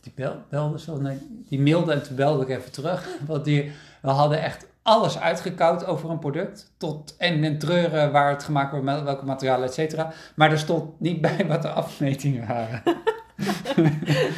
die 0.00 0.12
bel, 0.16 0.36
belde 0.50 0.78
zo, 0.78 0.96
nee, 0.96 1.44
die 1.48 1.60
mailde 1.60 1.92
en 1.92 2.02
toen 2.02 2.16
belde 2.16 2.42
ik 2.42 2.48
even 2.58 2.72
terug. 2.72 3.08
Want 3.26 3.44
die, 3.44 3.72
we 4.02 4.10
hadden 4.10 4.42
echt 4.42 4.66
alles 4.82 5.18
uitgekoud 5.18 5.86
over 5.86 6.10
een 6.10 6.18
product. 6.18 6.72
Tot 6.78 7.14
en 7.18 7.44
en 7.44 7.58
treuren 7.58 8.12
waar 8.12 8.30
het 8.30 8.44
gemaakt 8.44 8.70
wordt, 8.70 8.84
met 8.86 9.02
welke 9.02 9.24
materialen, 9.24 9.64
et 9.68 9.74
cetera. 9.74 10.12
Maar 10.36 10.50
er 10.50 10.58
stond 10.58 11.00
niet 11.00 11.20
bij 11.20 11.46
wat 11.46 11.62
de 11.62 11.68
afmetingen 11.68 12.46
waren. 12.46 12.82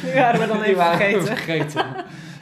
Die 0.03 0.13
waren 0.13 0.39
we 0.39 0.47
dan 0.47 0.61
even 0.61 1.25
vergeten. 1.25 1.85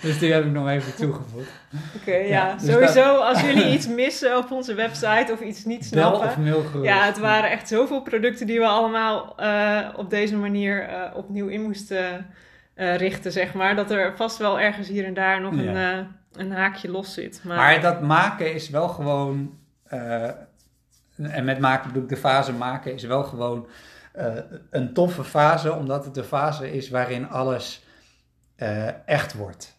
Dus 0.06 0.20
die 0.20 0.34
heb 0.34 0.46
ik 0.46 0.52
nog 0.52 0.70
even 0.70 0.96
toegevoegd. 0.96 1.50
Oké, 1.96 2.16
ja. 2.16 2.26
Ja, 2.28 2.54
dus 2.56 2.72
Sowieso, 2.72 3.16
als 3.18 3.42
jullie 3.42 3.70
iets 3.76 3.88
missen 3.88 4.38
op 4.38 4.52
onze 4.52 4.74
website 4.74 5.28
of 5.32 5.40
iets 5.40 5.66
niet 5.66 5.80
Bel 5.80 5.88
snappen. 5.90 6.28
of 6.30 6.38
mail 6.38 6.64
gerust. 6.64 6.86
Ja, 6.86 7.06
het 7.06 7.18
waren 7.20 7.50
echt 7.52 7.68
zoveel 7.68 8.02
producten 8.02 8.48
die 8.48 8.60
we 8.60 8.66
allemaal 8.66 9.38
eh, 9.38 9.80
op 9.96 10.10
deze 10.10 10.36
manier 10.36 10.88
eh, 10.90 11.16
opnieuw 11.18 11.48
in 11.48 11.62
moesten 11.62 12.26
eh, 12.74 12.96
richten, 12.98 13.32
zeg 13.32 13.54
maar. 13.54 13.76
Dat 13.76 13.92
er 13.92 14.14
vast 14.16 14.38
wel 14.38 14.60
ergens 14.60 14.88
hier 14.88 15.06
en 15.06 15.14
daar 15.14 15.42
nog 15.42 15.52
een, 15.52 15.74
Ja. 15.74 16.08
een 16.34 16.52
haakje 16.52 16.92
los 16.92 17.14
zit. 17.14 17.42
Maar, 17.44 17.58
Maar 17.58 17.82
dat 17.82 18.02
maken 18.02 18.54
is 18.54 18.70
wel 18.70 18.88
gewoon. 18.88 19.58
en 21.18 21.44
met 21.44 21.60
maken 21.60 21.88
bedoel 21.88 22.04
ik 22.04 22.10
de 22.10 22.18
fase 22.18 22.54
maken 22.54 22.94
is 22.94 23.04
wel 23.04 23.24
gewoon 23.24 23.68
een 24.70 24.94
toffe 24.94 25.24
fase, 25.24 25.74
omdat 25.74 26.06
het 26.06 26.14
de 26.14 26.24
fase 26.24 26.72
is 26.72 26.90
waarin 26.90 27.30
alles 27.30 27.84
echt 29.06 29.34
wordt. 29.34 29.75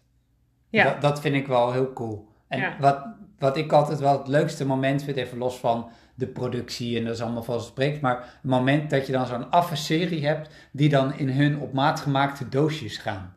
Ja, 0.76 0.85
Dat, 0.85 1.00
dat 1.00 1.21
vind 1.21 1.35
ik 1.35 1.47
wel 1.47 1.73
heel 1.73 1.92
cool. 1.92 2.28
En 2.49 2.59
Ja. 2.61 2.76
wat, 2.80 2.99
wat 3.38 3.56
ik 3.56 3.73
altijd 3.73 3.99
wel 3.99 4.18
het 4.18 4.28
leukste 4.28 4.66
moment 4.66 5.02
vind, 5.02 5.16
even 5.16 5.38
los 5.38 5.56
van 5.59 5.88
de 6.14 6.26
productie 6.26 6.99
en 6.99 7.04
dat 7.04 7.14
is 7.14 7.21
allemaal 7.21 7.42
vanzelfsprekend, 7.42 8.00
maar 8.00 8.16
het 8.16 8.50
moment 8.50 8.90
dat 8.90 9.06
je 9.06 9.12
dan 9.12 9.26
zo'n 9.26 9.50
affe-serie 9.50 10.26
hebt 10.26 10.50
die 10.71 10.88
dan 10.88 11.14
in 11.18 11.28
hun 11.30 11.59
op 11.61 11.73
maat 11.73 12.00
gemaakte 12.00 12.49
doosjes 12.49 12.97
gaan. 12.97 13.33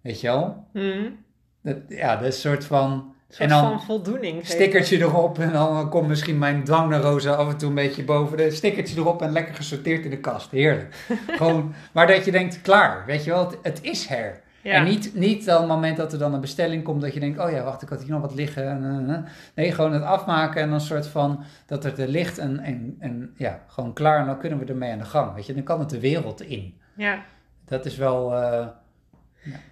Weet 0.00 0.20
je 0.20 0.26
wel? 0.26 0.64
hm, 0.72 1.08
Dat, 1.62 1.76
ja, 1.88 2.16
dat 2.16 2.26
is 2.28 2.34
een 2.34 2.50
soort 2.50 2.64
van... 2.64 3.14
soort 3.28 3.40
en 3.40 3.48
dan 3.48 3.62
van 3.70 3.82
voldoening. 3.82 4.46
stickertje 4.46 4.98
erop 4.98 5.38
en 5.38 5.52
dan 5.52 5.88
komt 5.88 6.08
misschien 6.08 6.38
mijn 6.38 6.64
dwangneurose 6.64 7.34
af 7.36 7.48
en 7.48 7.56
toe 7.56 7.68
een 7.68 7.74
beetje 7.74 8.04
boven. 8.04 8.36
De 8.36 8.50
stickertje 8.50 8.96
erop 8.96 9.22
en 9.22 9.32
lekker 9.32 9.54
gesorteerd 9.54 10.04
in 10.04 10.10
de 10.10 10.18
kast. 10.18 10.50
Heerlijk. 10.50 10.94
Gewoon, 11.38 11.74
maar 11.92 12.06
dat 12.06 12.24
je 12.24 12.30
denkt, 12.30 12.60
klaar, 12.62 13.02
weet 13.06 13.24
je 13.24 13.30
wel, 13.30 13.46
het, 13.50 13.58
het 13.62 13.82
is 13.82 14.06
her. 14.06 14.40
Ja. 14.62 14.72
En 14.72 14.84
niet, 14.84 15.14
niet 15.14 15.44
dan 15.44 15.58
het 15.58 15.68
moment 15.68 15.96
dat 15.96 16.12
er 16.12 16.18
dan 16.18 16.34
een 16.34 16.40
bestelling 16.40 16.82
komt 16.84 17.00
dat 17.00 17.14
je 17.14 17.20
denkt, 17.20 17.38
oh 17.38 17.50
ja, 17.50 17.62
wacht, 17.62 17.82
ik 17.82 17.88
had 17.88 18.02
hier 18.02 18.10
nog 18.10 18.20
wat 18.20 18.34
liggen. 18.34 18.68
En, 18.68 19.08
eh, 19.08 19.14
eh. 19.14 19.22
Nee, 19.54 19.72
gewoon 19.72 19.92
het 19.92 20.02
afmaken 20.02 20.60
en 20.60 20.66
dan 20.66 20.74
een 20.74 20.80
soort 20.80 21.06
van 21.06 21.44
dat 21.66 21.82
het 21.82 21.98
er 21.98 22.08
ligt 22.08 22.38
en, 22.38 22.58
en, 22.58 22.96
en 22.98 23.34
ja, 23.36 23.60
gewoon 23.66 23.92
klaar 23.92 24.20
en 24.20 24.26
dan 24.26 24.38
kunnen 24.38 24.58
we 24.58 24.64
ermee 24.64 24.92
aan 24.92 24.98
de 24.98 25.04
gang. 25.04 25.34
Weet 25.34 25.46
je, 25.46 25.54
dan 25.54 25.62
kan 25.62 25.80
het 25.80 25.90
de 25.90 26.00
wereld 26.00 26.40
in. 26.42 26.74
ja. 26.96 27.22
Dat 27.64 27.86
is 27.86 27.96
wel, 27.96 28.34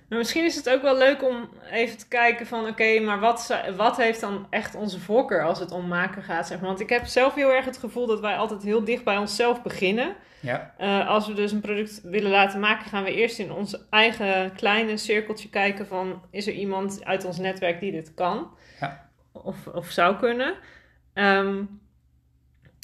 Maar 0.08 0.18
misschien 0.18 0.44
is 0.44 0.56
het 0.56 0.68
ook 0.70 0.82
wel 0.82 0.96
leuk 0.96 1.22
om 1.22 1.48
even 1.70 1.98
te 1.98 2.08
kijken 2.08 2.46
van... 2.46 2.66
oké, 2.68 3.00
maar 3.00 3.20
wat, 3.20 3.60
wat 3.76 3.96
heeft 3.96 4.20
dan 4.20 4.46
echt 4.50 4.74
onze 4.74 5.00
voorkeur 5.00 5.44
als 5.44 5.58
het 5.58 5.70
om 5.70 5.88
maken 5.88 6.22
gaat, 6.22 6.46
zeg 6.46 6.58
maar. 6.58 6.68
Want 6.68 6.80
ik 6.80 6.88
heb 6.88 7.04
zelf 7.06 7.34
heel 7.34 7.52
erg 7.52 7.64
het 7.64 7.78
gevoel 7.78 8.06
dat 8.06 8.20
wij 8.20 8.36
altijd 8.36 8.62
heel 8.62 8.84
dicht 8.84 9.04
bij 9.04 9.16
onszelf 9.16 9.62
beginnen. 9.62 10.14
Ja, 10.40 10.74
Eh, 10.78 11.08
als 11.08 11.26
we 11.26 11.32
dus 11.34 11.52
een 11.52 11.60
product 11.60 12.00
willen 12.02 12.30
laten 12.30 12.60
maken, 12.60 12.88
gaan 12.90 13.04
we 13.04 13.14
eerst 13.14 13.38
in 13.38 13.52
ons 13.52 13.88
eigen 13.90 14.52
kleine 14.54 14.96
cirkeltje 14.96 15.48
kijken 15.48 15.86
van... 15.86 16.22
is 16.30 16.46
er 16.46 16.52
iemand 16.52 17.04
uit 17.04 17.24
ons 17.24 17.38
netwerk 17.38 17.80
die 17.80 17.92
dit 17.92 18.14
kan? 18.14 18.50
Ja. 18.80 19.08
Of, 19.32 19.66
of 19.66 19.90
zou 19.90 20.16
kunnen? 20.16 20.54
Ehm, 21.14 21.62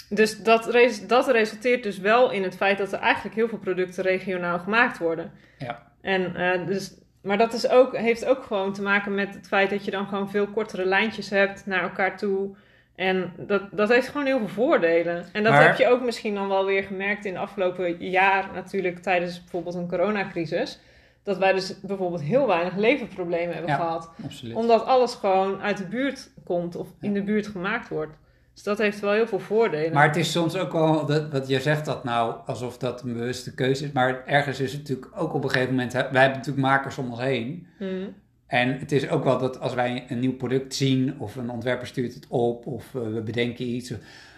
dus 0.09 0.43
dat, 0.43 0.67
res- 0.71 1.07
dat 1.07 1.29
resulteert 1.29 1.83
dus 1.83 1.99
wel 1.99 2.31
in 2.31 2.43
het 2.43 2.57
feit 2.57 2.79
dat 2.79 2.93
er 2.93 2.99
eigenlijk 2.99 3.35
heel 3.35 3.49
veel 3.49 3.59
producten 3.59 4.03
regionaal 4.05 4.59
gemaakt 4.59 4.99
worden. 4.99 5.33
Ja. 5.59 5.86
En, 6.07 6.35
eh, 6.37 6.67
dus, 6.67 6.95
maar 7.23 7.39
dat 7.39 7.53
is 7.53 7.69
ook, 7.69 7.97
heeft 7.97 8.25
ook 8.25 8.43
gewoon 8.43 8.73
te 8.73 8.83
maken 8.83 9.15
met 9.15 9.35
het 9.35 9.47
feit 9.47 9.71
dat 9.71 9.85
je 9.85 9.91
dan 9.91 10.07
gewoon 10.07 10.31
veel 10.31 10.47
kortere 10.47 10.85
lijntjes 10.85 11.31
hebt 11.31 11.67
naar 11.67 11.83
elkaar 11.83 12.17
toe. 12.17 12.57
En 12.95 13.33
dat, 13.37 13.63
dat 13.73 13.89
heeft 13.89 14.09
gewoon 14.09 14.27
heel 14.27 14.39
veel 14.39 14.49
voordelen. 14.49 15.25
En 15.33 15.43
dat 15.43 15.53
Maar- 15.53 15.67
heb 15.67 15.77
je 15.77 15.89
ook 15.89 16.03
misschien 16.03 16.35
dan 16.35 16.49
wel 16.49 16.65
weer 16.65 16.83
gemerkt 16.83 17.25
in 17.25 17.33
de 17.33 17.39
afgelopen 17.39 17.97
jaar 18.11 18.49
natuurlijk 18.55 18.99
tijdens 18.99 19.41
bijvoorbeeld 19.41 19.75
een 19.75 19.89
coronacrisis. 19.89 20.81
Dat 21.23 21.39
wij 21.39 21.53
dus 21.53 21.81
bijvoorbeeld 21.81 22.23
heel 22.23 22.47
weinig 22.47 22.77
leverproblemen 22.77 23.53
hebben 23.55 23.71
Ja. 23.71 23.77
gehad. 23.77 24.11
absoluut. 24.25 24.55
Omdat 24.55 24.85
alles 24.85 25.15
gewoon 25.15 25.61
uit 25.63 25.77
de 25.77 25.87
buurt 25.87 26.31
komt 26.45 26.77
of 26.77 26.89
in 27.01 27.13
de 27.13 27.23
buurt 27.23 27.47
gemaakt 27.47 27.89
wordt. 27.89 28.13
Dus 28.57 28.65
dat 28.65 28.79
heeft 28.79 29.01
wel 29.01 29.13
heel 29.13 29.27
veel 29.27 29.39
voordelen. 29.39 29.93
Maar 29.93 30.07
het 30.07 30.17
is 30.17 30.33
soms 30.33 30.57
ook 30.57 30.73
wel, 30.73 31.07
dat, 31.07 31.33
wat 31.33 31.49
je 31.49 31.61
zegt 31.61 31.85
dat 31.85 32.05
nou 32.05 32.35
alsof 32.47 32.79
dat 32.79 33.03
een 33.03 33.13
bewuste 33.13 33.55
keuze 33.55 33.85
is. 33.85 33.93
Maar 33.93 34.25
ergens 34.27 34.61
is 34.61 34.73
het 34.73 34.81
natuurlijk 34.81 35.11
ook 35.15 35.35
op 35.35 35.45
een 35.45 35.51
gegeven 35.51 35.75
moment, 35.75 35.93
wij 35.93 36.03
hebben 36.03 36.39
natuurlijk 36.39 36.67
makers 36.67 36.99
om 36.99 37.11
ons 37.11 37.21
heen. 37.21 37.67
Hmm. 37.79 38.15
En 38.47 38.79
het 38.79 38.93
is 38.93 39.09
ook 39.09 39.25
wel 39.25 39.39
dat 39.39 39.61
als 39.61 39.75
wij 39.75 40.05
een 40.09 40.21
nieuw 40.21 40.37
product 40.37 40.75
zien, 40.75 41.15
of 41.19 41.37
een 41.37 41.51
ontwerper 41.51 41.87
stuurt 41.87 42.15
het 42.15 42.27
op, 42.29 42.67
of 42.67 42.95
eh, 42.95 43.03
we 43.03 43.21
bedenken 43.21 43.65
iets, 43.67 43.93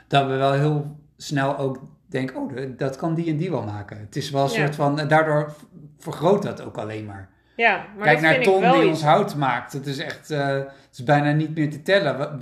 dat 0.06 0.26
we 0.26 0.36
wel 0.36 0.52
heel 0.52 0.96
snel 1.16 1.58
ook 1.58 1.80
denken, 2.06 2.36
oh, 2.36 2.52
dat 2.76 2.96
kan 2.96 3.14
die 3.14 3.30
en 3.30 3.36
die 3.36 3.50
wel 3.50 3.64
maken. 3.64 3.98
Het 3.98 4.16
is 4.16 4.30
wel 4.30 4.44
een 4.44 4.50
Ja. 4.50 4.56
soort 4.56 4.74
van, 4.74 4.98
en 4.98 5.08
daardoor 5.08 5.54
vergroot 5.98 6.42
dat 6.42 6.62
ook 6.62 6.76
alleen 6.78 7.04
maar. 7.04 7.28
Ja, 7.58 7.86
maar 7.96 8.04
Kijk 8.04 8.20
dat 8.22 8.44
naar 8.46 8.60
wel 8.60 8.72
die 8.72 8.80
iets. 8.80 8.90
ons 8.90 9.02
hout 9.02 9.36
maakt. 9.36 9.72
Het 9.72 9.86
is 9.86 9.98
echt, 9.98 10.30
eh, 10.30 10.46
het 10.56 10.88
is 10.92 11.02
bijna 11.02 11.32
niet 11.32 11.54
meer 11.54 11.70
te 11.70 11.82
tellen. 11.82 12.40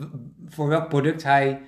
Voor 0.48 0.68
welk 0.68 0.88
product 0.88 1.22
hij 1.22 1.60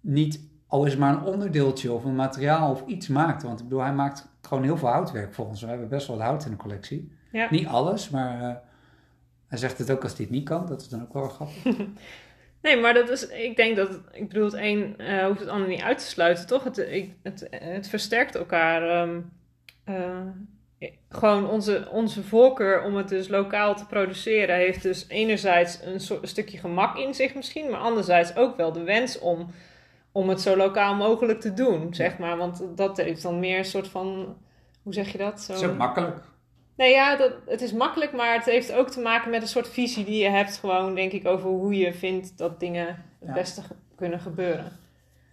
niet, 0.00 0.40
al 0.66 0.84
is 0.84 0.96
maar 0.96 1.12
een 1.12 1.22
onderdeeltje 1.22 1.92
of 1.92 2.04
een 2.04 2.14
materiaal 2.14 2.70
of 2.70 2.86
iets 2.86 3.08
maakt. 3.08 3.42
Want 3.42 3.58
ik 3.60 3.64
bedoel, 3.68 3.82
hij 3.82 3.92
maakt 3.94 4.28
gewoon 4.42 4.62
heel 4.64 4.76
veel 4.76 4.88
houtwerk 4.88 5.34
voor 5.34 5.46
ons. 5.46 5.60
We 5.62 5.66
hebben 5.68 5.88
best 5.88 6.06
wel 6.06 6.16
wat 6.16 6.26
hout 6.26 6.44
in 6.44 6.50
de 6.50 6.56
collectie. 6.56 7.12
Ja. 7.32 7.46
Niet 7.50 7.66
alles, 7.66 8.10
maar 8.10 8.40
eh, 8.42 8.54
hij 9.48 9.58
zegt 9.58 9.78
het 9.78 9.90
ook 9.90 10.02
als 10.02 10.12
hij 10.16 10.24
het 10.24 10.34
niet 10.34 10.48
kan. 10.48 10.66
Dat 10.66 10.80
is 10.80 10.88
dan 10.88 11.02
ook 11.02 11.12
wel 11.12 11.28
grappig. 11.28 11.56
Nee, 12.62 12.80
maar 12.80 12.94
dat 12.94 13.08
is, 13.10 13.26
ik 13.28 13.56
denk 13.56 13.76
dat, 13.76 14.00
ik 14.12 14.28
bedoel, 14.28 14.44
het 14.44 14.54
een 14.54 14.94
eh, 14.98 15.26
hoeft 15.26 15.40
het 15.40 15.48
ander 15.48 15.68
niet 15.68 15.82
uit 15.82 15.98
te 15.98 16.04
sluiten, 16.04 16.46
toch? 16.46 16.64
Het, 16.64 16.78
ik, 16.78 17.14
het, 17.22 17.46
het 17.50 17.88
versterkt 17.88 18.34
elkaar. 18.34 18.82
ehm, 18.88 19.20
eh, 19.84 20.20
gewoon 21.08 21.48
onze, 21.50 21.88
onze 21.90 22.22
voorkeur 22.22 22.82
om 22.82 22.96
het 22.96 23.08
dus 23.08 23.28
lokaal 23.28 23.74
te 23.74 23.86
produceren 23.86 24.56
heeft 24.56 24.82
dus 24.82 25.08
enerzijds 25.08 25.78
een, 25.82 26.00
soort, 26.00 26.22
een 26.22 26.28
stukje 26.28 26.58
gemak 26.58 26.96
in 26.96 27.14
zich 27.14 27.34
misschien, 27.34 27.70
maar 27.70 27.80
anderzijds 27.80 28.36
ook 28.36 28.56
wel 28.56 28.72
de 28.72 28.82
wens 28.82 29.18
om, 29.18 29.50
om 30.12 30.28
het 30.28 30.40
zo 30.40 30.56
lokaal 30.56 30.94
mogelijk 30.94 31.40
te 31.40 31.54
doen, 31.54 31.94
zeg 31.94 32.18
maar. 32.18 32.36
Want 32.36 32.62
dat 32.76 32.96
heeft 32.96 33.22
dan 33.22 33.40
meer 33.40 33.58
een 33.58 33.64
soort 33.64 33.88
van, 33.88 34.36
hoe 34.82 34.92
zeg 34.94 35.12
je 35.12 35.18
dat? 35.18 35.40
Zo, 35.40 35.52
Het 35.52 35.62
is 35.62 35.68
ook 35.68 35.76
makkelijk. 35.76 36.16
Nee, 36.76 36.92
ja, 36.92 37.16
dat, 37.16 37.32
het 37.46 37.60
is 37.60 37.72
makkelijk, 37.72 38.12
maar 38.12 38.34
het 38.34 38.44
heeft 38.44 38.72
ook 38.72 38.90
te 38.90 39.00
maken 39.00 39.30
met 39.30 39.42
een 39.42 39.48
soort 39.48 39.68
visie 39.68 40.04
die 40.04 40.22
je 40.22 40.28
hebt, 40.28 40.56
gewoon 40.56 40.94
denk 40.94 41.12
ik, 41.12 41.26
over 41.26 41.48
hoe 41.50 41.76
je 41.76 41.94
vindt 41.94 42.38
dat 42.38 42.60
dingen 42.60 42.86
het 42.86 43.28
Ja. 43.28 43.32
beste 43.32 43.62
kunnen 43.96 44.20
gebeuren. 44.20 44.72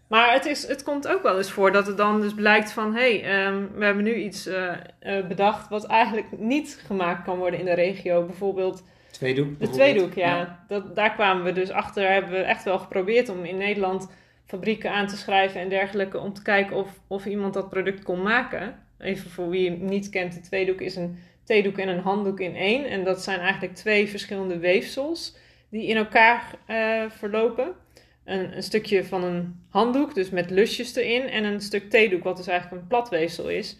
Maar 0.08 0.34
het, 0.34 0.46
is, 0.46 0.68
het 0.68 0.84
komt 0.84 1.08
ook 1.08 1.24
wel 1.24 1.38
eens 1.38 1.52
voor 1.52 1.72
dat 1.72 1.88
het 1.88 1.98
dan 1.98 2.22
dus 2.22 2.34
blijkt 2.34 2.72
van, 2.72 2.96
hé, 2.96 3.20
hey, 3.20 3.46
ehm, 3.46 3.66
we 3.76 3.86
hebben 3.86 4.04
nu 4.04 4.16
iets 4.16 4.46
eh, 4.46 4.74
eh, 5.00 5.28
bedacht 5.28 5.70
wat 5.70 5.86
eigenlijk 5.86 6.28
niet 6.38 6.82
gemaakt 6.86 7.24
kan 7.24 7.38
worden 7.38 7.60
in 7.60 7.66
de 7.66 7.74
regio. 7.74 8.26
Bijvoorbeeld 8.26 8.84
Tweedoek 9.12 9.60
de 9.60 9.70
tweedoek, 9.70 10.14
ja. 10.14 10.66
Dat, 10.68 10.96
daar 10.96 11.14
kwamen 11.14 11.44
we 11.44 11.52
dus 11.52 11.70
achter, 11.70 12.12
hebben 12.12 12.32
we 12.32 12.38
echt 12.38 12.64
wel 12.64 12.80
geprobeerd 12.80 13.30
om 13.30 13.46
in 13.46 13.58
Nederland 13.58 14.10
fabrieken 14.46 14.92
aan 14.92 15.08
te 15.08 15.18
schrijven 15.18 15.62
en 15.62 15.70
dergelijke, 15.70 16.20
om 16.20 16.34
te 16.34 16.42
kijken 16.42 16.76
of, 16.76 17.00
of 17.08 17.26
iemand 17.26 17.54
dat 17.54 17.70
product 17.70 18.04
kon 18.04 18.22
maken. 18.22 18.76
Even 19.00 19.30
voor 19.30 19.50
wie 19.50 19.70
hem 19.70 19.86
niet 19.86 20.10
kent, 20.10 20.34
de 20.34 20.40
tweedoek 20.40 20.82
is 20.82 20.96
een 20.96 21.18
theedoek 21.44 21.78
en 21.78 21.88
een 21.88 22.00
handdoek 22.00 22.40
in 22.40 22.56
één. 22.56 22.86
En 22.86 23.04
dat 23.04 23.24
zijn 23.24 23.40
eigenlijk 23.40 23.76
twee 23.76 24.10
verschillende 24.10 24.58
weefsels 24.58 25.36
die 25.70 25.88
in 25.88 25.98
elkaar 25.98 26.56
eh, 26.66 27.04
verlopen. 27.10 27.76
Een, 28.24 28.56
een 28.56 28.64
stukje 28.64 29.06
van 29.06 29.24
een 29.24 29.66
handdoek, 29.70 30.14
dus 30.14 30.30
met 30.30 30.50
lusjes 30.50 30.96
erin, 30.96 31.30
en 31.30 31.44
een 31.44 31.62
stuk 31.62 31.90
theedoek, 31.90 32.24
wat 32.24 32.38
dus 32.38 32.48
eigenlijk 32.48 32.82
een 32.82 32.88
platweefsel 32.88 33.50
is. 33.50 33.80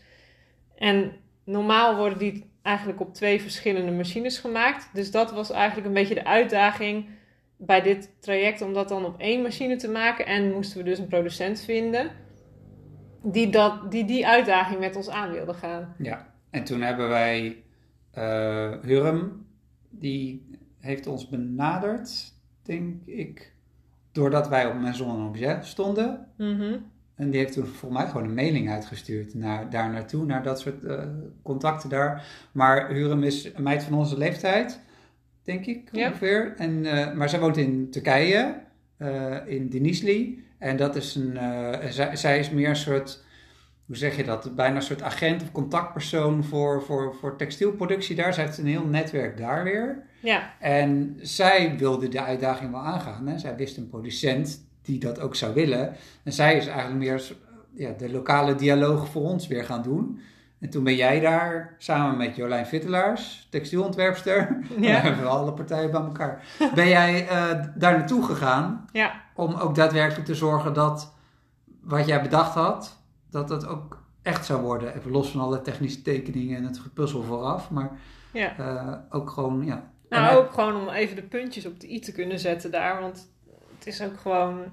En 0.76 1.12
normaal 1.44 1.96
worden 1.96 2.18
die 2.18 2.52
eigenlijk 2.62 3.00
op 3.00 3.14
twee 3.14 3.42
verschillende 3.42 3.92
machines 3.92 4.38
gemaakt. 4.38 4.90
Dus 4.94 5.12
dat 5.12 5.32
was 5.32 5.52
eigenlijk 5.52 5.88
een 5.88 5.94
beetje 5.94 6.16
de 6.16 6.26
uitdaging 6.26 7.10
bij 7.58 7.82
dit 7.82 8.10
traject 8.20 8.62
om 8.62 8.74
dat 8.74 8.90
dan 8.90 9.06
op 9.06 9.20
één 9.20 9.42
machine 9.42 9.76
te 9.76 9.90
maken. 9.90 10.26
En 10.26 10.52
moesten 10.52 10.78
we 10.78 10.84
dus 10.84 11.00
een 11.00 11.08
producent 11.08 11.62
vinden 11.62 12.12
die 13.24 13.50
dat, 13.50 13.92
die, 13.92 14.06
die 14.06 14.28
uitdaging 14.28 14.80
met 14.80 14.96
ons 14.96 15.10
aan 15.10 15.32
wilde 15.32 15.54
gaan. 15.54 15.96
Ja, 15.98 16.34
en 16.50 16.64
toen 16.64 16.82
hebben 16.82 17.10
wij 17.10 17.64
eh 18.12 18.72
Hurm, 18.82 19.46
die 19.90 20.46
heeft 20.80 21.08
ons 21.08 21.30
benaderd, 21.30 22.34
denk 22.64 23.06
ik, 23.06 23.53
doordat 24.14 24.48
wij 24.48 24.66
op 24.66 24.74
Maison 24.80 25.20
en 25.20 25.28
Objet 25.28 25.66
stonden. 25.66 26.28
Mhm. 26.38 26.76
En 27.16 27.30
die 27.30 27.40
heeft 27.40 27.54
toen 27.54 27.66
volgens 27.66 28.02
mij 28.02 28.12
gewoon 28.12 28.28
een 28.28 28.34
mailing 28.34 28.70
uitgestuurd 28.70 29.34
naar, 29.34 29.70
daar 29.70 29.90
naartoe, 29.92 30.26
naar 30.26 30.44
dat 30.44 30.60
soort 30.60 30.84
eh, 30.84 31.04
contacten 31.44 31.90
daar. 31.90 32.26
Maar 32.52 32.90
Hurm 32.90 33.24
is 33.24 33.52
een 33.54 33.64
meid 33.64 33.84
van 33.84 33.94
onze 33.98 34.18
leeftijd, 34.18 34.80
denk 35.44 35.66
ik 35.66 35.90
Ja. 35.92 36.08
ongeveer. 36.08 36.54
En, 36.58 36.86
eh, 36.86 37.14
maar 37.14 37.30
zij 37.30 37.40
woont 37.40 37.58
in 37.58 37.90
Turkije, 37.92 38.56
eh, 38.98 39.36
in 39.46 39.70
Denizli. 39.70 40.44
En 40.58 40.78
dat 40.78 40.96
is 40.96 41.16
een, 41.16 41.38
zij, 41.94 42.16
zij 42.16 42.40
is 42.40 42.50
meer 42.50 42.70
een 42.70 42.76
soort, 42.76 43.24
hoe 43.86 43.96
zeg 43.96 44.16
je 44.16 44.24
dat, 44.24 44.56
bijna 44.56 44.76
een 44.76 44.82
soort 44.82 45.02
agent 45.02 45.42
of 45.42 45.52
contactpersoon 45.52 46.44
voor, 46.44 46.82
voor, 46.82 47.16
voor 47.16 47.36
textielproductie 47.38 48.16
daar. 48.16 48.34
Zij 48.34 48.46
heeft 48.46 48.58
een 48.58 48.66
heel 48.66 48.86
netwerk 48.86 49.38
daar 49.38 49.64
weer. 49.64 50.04
Ja, 50.24 50.54
En 50.60 51.20
zij 51.22 51.78
wilde 51.78 52.08
de 52.08 52.22
uitdaging 52.22 52.72
wel 52.72 52.82
aangaan. 52.82 53.28
Hè? 53.28 53.38
Zij 53.38 53.56
wist 53.56 53.78
een 53.78 53.90
producent 53.90 54.66
die 54.82 55.00
dat 55.00 55.20
ook 55.20 55.36
zou 55.36 55.54
willen. 55.54 55.96
En 56.24 56.34
zij 56.34 56.58
is 56.58 56.68
eigenlijk 56.68 57.00
meer 57.00 57.36
ja, 57.74 57.92
de 57.98 58.12
lokale 58.12 58.56
dialoog 58.56 59.08
voor 59.08 59.22
ons 59.22 59.48
weer 59.48 59.64
gaan 59.64 59.82
doen. 59.82 60.22
En 60.60 60.70
toen 60.70 60.84
ben 60.84 60.96
jij 60.96 61.20
daar 61.20 61.76
samen 61.78 62.18
met 62.18 62.36
Jolijn 62.36 62.66
Vittelaars, 62.66 63.48
textielontwerpster. 63.50 64.58
Ja. 64.80 65.00
Hebben 65.02 65.22
we 65.22 65.28
alle 65.30 65.54
partijen 65.54 65.92
bij 65.92 66.02
elkaar. 66.02 66.44
Ben 66.76 66.88
jij 66.88 67.28
eh, 67.28 67.60
daar 67.76 67.98
naartoe 67.98 68.24
gegaan 68.24 68.86
ja, 68.92 69.22
om 69.36 69.54
ook 69.54 69.76
daadwerkelijk 69.76 70.26
te 70.26 70.36
zorgen 70.36 70.74
dat 70.74 71.14
wat 71.82 72.08
jij 72.08 72.22
bedacht 72.22 72.54
had, 72.54 72.98
dat 73.30 73.50
het 73.50 73.68
ook 73.68 74.02
echt 74.22 74.46
zou 74.46 74.62
worden. 74.62 74.96
Even 74.96 75.12
los 75.12 75.30
van 75.30 75.42
alle 75.42 75.62
technische 75.62 76.02
tekeningen 76.02 76.58
en 76.58 76.64
het 76.64 76.80
gepuzzel 76.80 77.24
vooraf. 77.24 77.70
Maar 77.70 77.92
ja. 78.34 78.58
eh, 78.58 78.94
ook 79.10 79.30
gewoon, 79.30 79.66
ja. 79.66 79.92
Nou, 80.14 80.30
En, 80.32 80.36
ook 80.36 80.54
gewoon 80.54 80.76
om 80.76 80.90
even 80.90 81.16
de 81.16 81.22
puntjes 81.22 81.66
op 81.66 81.80
de 81.80 81.92
i 81.94 82.00
te 82.00 82.12
kunnen 82.12 82.40
zetten 82.40 82.72
daar. 82.72 83.02
Want 83.02 83.30
het 83.78 83.88
is 83.88 84.02
ook 84.02 84.20
gewoon 84.20 84.64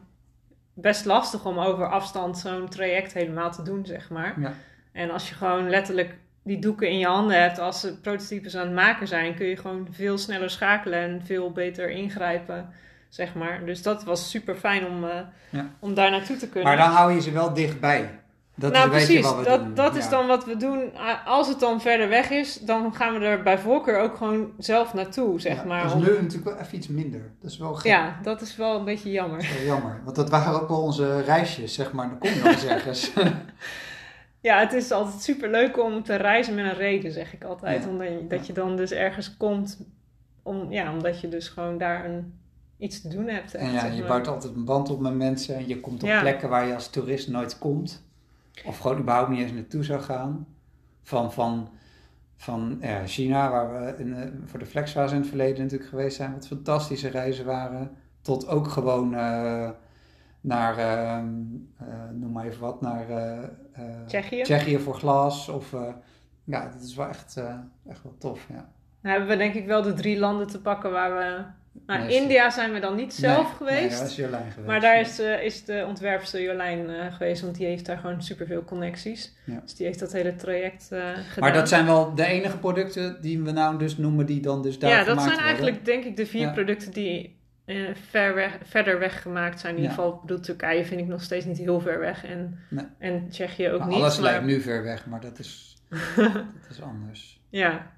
best 0.74 1.05
lastig 1.05 1.44
om 1.44 1.59
over 1.59 1.90
afstand 1.90 2.38
zo'n 2.38 2.68
traject 2.68 3.12
helemaal 3.12 3.53
te 3.53 3.62
doen, 3.62 3.87
zeg 3.87 4.11
maar. 4.11 4.40
Ja. 4.40 4.53
En 4.92 5.11
als 5.11 5.29
je 5.29 5.35
gewoon 5.35 5.70
letterlijk 5.70 6.14
die 6.42 6.59
doeken 6.59 6.88
in 6.88 6.98
je 6.98 7.07
handen 7.07 7.42
hebt 7.42 7.59
als 7.59 7.81
ze 7.81 8.00
prototypes 8.00 8.57
aan 8.57 8.66
het 8.66 8.74
maken 8.74 9.09
zijn, 9.09 9.35
kun 9.35 9.46
je 9.46 9.57
gewoon 9.57 9.88
veel 9.90 10.18
sneller 10.18 10.50
schakelen 10.50 10.98
en 10.98 11.22
veel 11.24 11.53
beter 11.53 11.90
ingrijpen, 11.90 12.68
zeg 13.09 13.35
maar. 13.35 13.64
Dus 13.64 13.83
dat 13.83 14.05
was 14.05 14.31
super 14.31 14.55
fijn 14.55 14.87
om, 14.87 15.05
eh, 15.05 15.20
Ja. 15.50 15.66
om 15.79 15.94
daar 15.94 16.11
naartoe 16.11 16.37
te 16.37 16.48
kunnen. 16.48 16.68
Maar 16.68 16.87
dan 16.87 16.94
hou 16.96 17.12
je 17.12 17.20
ze 17.20 17.33
wel 17.33 17.55
dichtbij. 17.55 18.19
Dat 18.60 18.72
nou, 18.72 18.88
precies. 18.88 19.22
dat 19.22 19.64
doen. 19.64 19.74
dat 19.74 19.96
is 19.96 20.08
dan 20.08 20.26
wat 20.26 20.44
we 20.44 20.56
doen. 20.56 20.90
Als 21.24 21.48
het 21.48 21.60
dan 21.60 21.80
verder 21.80 22.08
weg 22.08 22.30
is, 22.30 22.60
dan 22.60 22.94
gaan 22.94 23.18
we 23.18 23.24
er 23.24 23.42
bij 23.42 23.58
voorkeur 23.58 24.00
ook 24.00 24.16
gewoon 24.16 24.52
zelf 24.58 24.94
naartoe, 24.94 25.40
zeg 25.40 25.56
Ja, 25.56 25.64
maar. 25.64 25.82
Dat 25.82 25.96
is 25.96 26.08
nu 26.08 26.22
natuurlijk 26.22 26.44
wel 26.44 26.58
even 26.58 26.76
iets 26.76 26.88
minder. 26.88 27.32
Dat 27.40 27.50
is 27.50 27.58
wel 27.58 27.74
gek. 27.74 27.90
ja, 27.90 28.18
dat 28.22 28.40
is 28.40 28.56
wel 28.56 28.78
een 28.78 28.84
beetje 28.84 29.10
jammer. 29.10 29.36
Dat 29.38 29.46
is 29.46 29.56
wel 29.56 29.64
jammer. 29.64 30.00
Want 30.04 30.16
dat 30.16 30.30
waren 30.30 30.60
ook 30.60 30.68
wel 30.68 30.82
onze 30.82 31.20
reisjes, 31.20 31.74
zeg 31.74 31.92
maar. 31.92 32.08
Dan 32.08 32.18
kom 32.18 32.30
je 32.30 32.48
eens 32.48 32.66
ergens. 32.66 33.12
Ja, 34.42 34.58
het 34.58 34.72
is 34.72 34.90
altijd 34.90 35.22
super 35.22 35.50
leuk 35.50 35.78
om 35.78 36.02
te 36.02 36.14
reizen 36.14 36.54
met 36.54 36.64
een 36.64 36.74
reden, 36.74 37.12
zeg 37.12 37.32
ik 37.32 37.44
altijd. 37.44 37.84
Ja. 37.84 37.90
Omdat 37.90 38.08
je, 38.08 38.26
dat 38.28 38.46
je 38.46 38.52
dan 38.52 38.76
dus 38.76 38.90
ergens 38.90 39.36
komt, 39.36 39.78
om, 40.42 40.72
ja, 40.72 40.92
omdat 40.92 41.20
je 41.20 41.28
dus 41.28 41.48
gewoon 41.48 41.78
daar 41.78 42.04
een, 42.04 42.40
iets 42.78 43.00
te 43.00 43.08
doen 43.08 43.28
hebt. 43.28 43.54
en 43.54 43.72
ja, 43.72 43.80
zeg 43.80 43.96
je 43.96 44.04
bouwt 44.04 44.28
altijd 44.28 44.54
een 44.54 44.64
band 44.64 44.90
op 44.90 45.00
met 45.00 45.14
mensen. 45.14 45.56
En 45.56 45.68
je 45.68 45.80
komt 45.80 46.02
op 46.02 46.10
plekken 46.20 46.48
waar 46.48 46.66
je 46.66 46.74
als 46.74 46.88
toerist 46.88 47.28
nooit 47.28 47.58
komt. 47.58 48.09
Of 48.64 48.78
gewoon 48.78 48.98
überhaupt 48.98 49.30
niet 49.30 49.40
eens 49.40 49.52
naartoe 49.52 49.84
zou 49.84 50.00
gaan. 50.00 50.46
Van, 51.02 51.32
van 51.32 51.68
van 52.40 52.78
ja, 52.80 53.06
China, 53.06 53.50
waar 53.50 53.72
we 53.72 53.94
in, 53.98 54.14
eh, 54.14 54.28
voor 54.44 54.58
de 54.58 54.66
flexfase 54.66 55.14
in 55.14 55.20
het 55.20 55.28
verleden 55.28 55.62
natuurlijk 55.62 55.90
geweest 55.90 56.16
zijn, 56.16 56.32
wat 56.32 56.46
fantastische 56.46 57.08
reizen 57.08 57.44
waren. 57.44 57.96
Tot 58.20 58.48
ook 58.48 58.68
gewoon 58.68 59.14
eh, 59.14 59.70
naar, 60.40 60.78
ehm, 60.78 61.34
eh, 61.76 62.10
noem 62.12 62.32
maar 62.32 62.44
even 62.44 62.60
wat, 62.60 62.80
naar 62.80 63.06
Tsjechië. 64.06 64.42
Tsjechië 64.42 64.78
voor 64.78 64.94
glas. 64.94 65.48
Of, 65.48 65.74
ja, 66.44 66.68
dat 66.68 66.82
is 66.82 66.94
wel 66.94 67.08
echt, 67.08 67.36
echt 67.86 68.02
wel 68.02 68.16
tof. 68.18 68.46
Ja. 68.48 68.68
Dan 69.02 69.10
hebben 69.10 69.28
we 69.28 69.36
denk 69.36 69.54
ik 69.54 69.66
wel 69.66 69.82
de 69.82 69.92
drie 69.92 70.18
landen 70.18 70.46
te 70.46 70.60
pakken 70.60 70.90
waar 70.90 71.14
we... 71.14 71.44
Nou, 71.86 72.00
Nee, 72.04 72.16
India 72.16 72.50
zijn 72.50 72.72
we 72.72 72.80
dan 72.80 72.96
niet 72.96 73.14
zelf 73.14 73.46
Nee, 73.46 73.56
geweest. 73.56 73.90
Nee, 73.90 73.98
dat 74.00 74.08
is 74.10 74.16
Jolijn 74.16 74.50
geweest. 74.50 74.66
Maar 74.66 74.80
daar 74.80 75.00
is, 75.00 75.18
eh, 75.18 75.44
is 75.44 75.64
de 75.64 75.84
ontwerpster 75.88 76.42
Jolijn 76.42 76.90
eh, 76.90 77.14
geweest, 77.14 77.42
want 77.42 77.56
die 77.56 77.66
heeft 77.66 77.86
daar 77.86 77.98
gewoon 77.98 78.22
superveel 78.22 78.64
connecties. 78.64 79.36
Ja. 79.44 79.60
Dus 79.62 79.74
die 79.74 79.86
heeft 79.86 79.98
dat 79.98 80.12
hele 80.12 80.36
traject 80.36 80.88
eh, 80.92 80.98
gedaan. 81.00 81.24
Maar 81.38 81.52
dat 81.52 81.68
zijn 81.68 81.86
wel 81.86 82.14
de 82.14 82.24
enige 82.24 82.58
producten 82.58 83.20
die 83.20 83.42
we 83.42 83.50
nou 83.50 83.78
dus 83.78 83.96
noemen 83.96 84.26
die 84.26 84.40
dan 84.40 84.62
dus 84.62 84.78
daar 84.78 84.90
Ja, 84.90 85.04
dat 85.04 85.22
zijn 85.22 85.38
eigenlijk 85.38 85.84
denk 85.84 86.04
ik 86.04 86.16
de 86.16 86.26
vier 86.26 86.40
Ja. 86.40 86.52
producten 86.52 86.92
die 86.92 87.38
ver 88.10 88.34
weg, 88.34 88.58
verder 88.64 88.98
weg 88.98 89.22
gemaat 89.22 89.60
zijn. 89.60 89.74
In 89.76 89.80
ieder 89.80 89.94
geval, 89.96 90.20
bedoel, 90.20 90.40
Turkije 90.40 90.84
vind 90.84 91.00
ik 91.00 91.06
nog 91.06 91.22
steeds 91.22 91.44
niet 91.44 91.58
heel 91.58 91.80
ver 91.80 91.98
weg. 91.98 92.24
En, 92.24 92.58
en 92.98 93.28
Tsjechië 93.28 93.70
ook 93.70 93.78
Maar 93.78 93.88
niet. 93.88 93.96
alles 93.96 94.14
maar, 94.18 94.30
lijkt 94.30 94.44
nu 94.44 94.60
ver 94.60 94.82
weg, 94.82 95.06
maar 95.06 95.20
dat 95.20 95.38
is, 95.38 95.76
dat 96.16 96.70
is 96.70 96.82
anders. 96.82 97.40
Ja. 97.48 97.90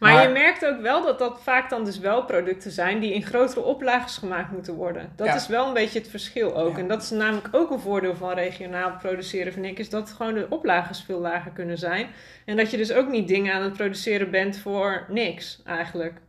Maar, 0.00 0.12
Maar- 0.12 0.22
je 0.22 0.28
merkt 0.28 0.66
ook 0.66 0.80
wel 0.80 1.02
dat 1.04 1.18
dat 1.18 1.42
vaak 1.42 1.70
dan 1.70 1.84
dus 1.84 1.98
wel 1.98 2.24
producten 2.24 2.70
zijn 2.70 3.00
die 3.00 3.14
in 3.14 3.22
grotere 3.24 3.60
oplages 3.64 4.16
gemaakt 4.16 4.52
moeten 4.52 4.74
worden. 4.74 5.12
Dat 5.16 5.26
Ja. 5.26 5.34
is 5.34 5.46
wel 5.46 5.66
een 5.66 5.74
beetje 5.74 5.98
het 5.98 6.08
verschil 6.08 6.56
ook. 6.56 6.72
Ja. 6.72 6.78
En 6.78 6.88
dat 6.88 7.02
is 7.02 7.10
namelijk 7.10 7.48
ook 7.52 7.70
een 7.70 7.80
voordeel 7.80 8.14
van 8.16 8.32
regionaal 8.32 8.96
produceren, 8.98 9.52
vind 9.52 9.66
ik, 9.66 9.78
is 9.78 9.90
dat 9.90 10.10
gewoon 10.10 10.34
de 10.34 10.46
oplages 10.48 11.02
veel 11.02 11.20
lager 11.20 11.50
kunnen 11.50 11.78
zijn. 11.78 12.06
En 12.44 12.56
dat 12.56 12.70
je 12.70 12.76
dus 12.76 12.92
ook 12.92 13.08
niet 13.08 13.28
dingen 13.28 13.54
aan 13.54 13.62
het 13.62 13.72
produceren 13.72 14.30
bent 14.30 14.58
voor 14.58 15.06
niks 15.08 15.62
eigenlijk. 15.64 16.20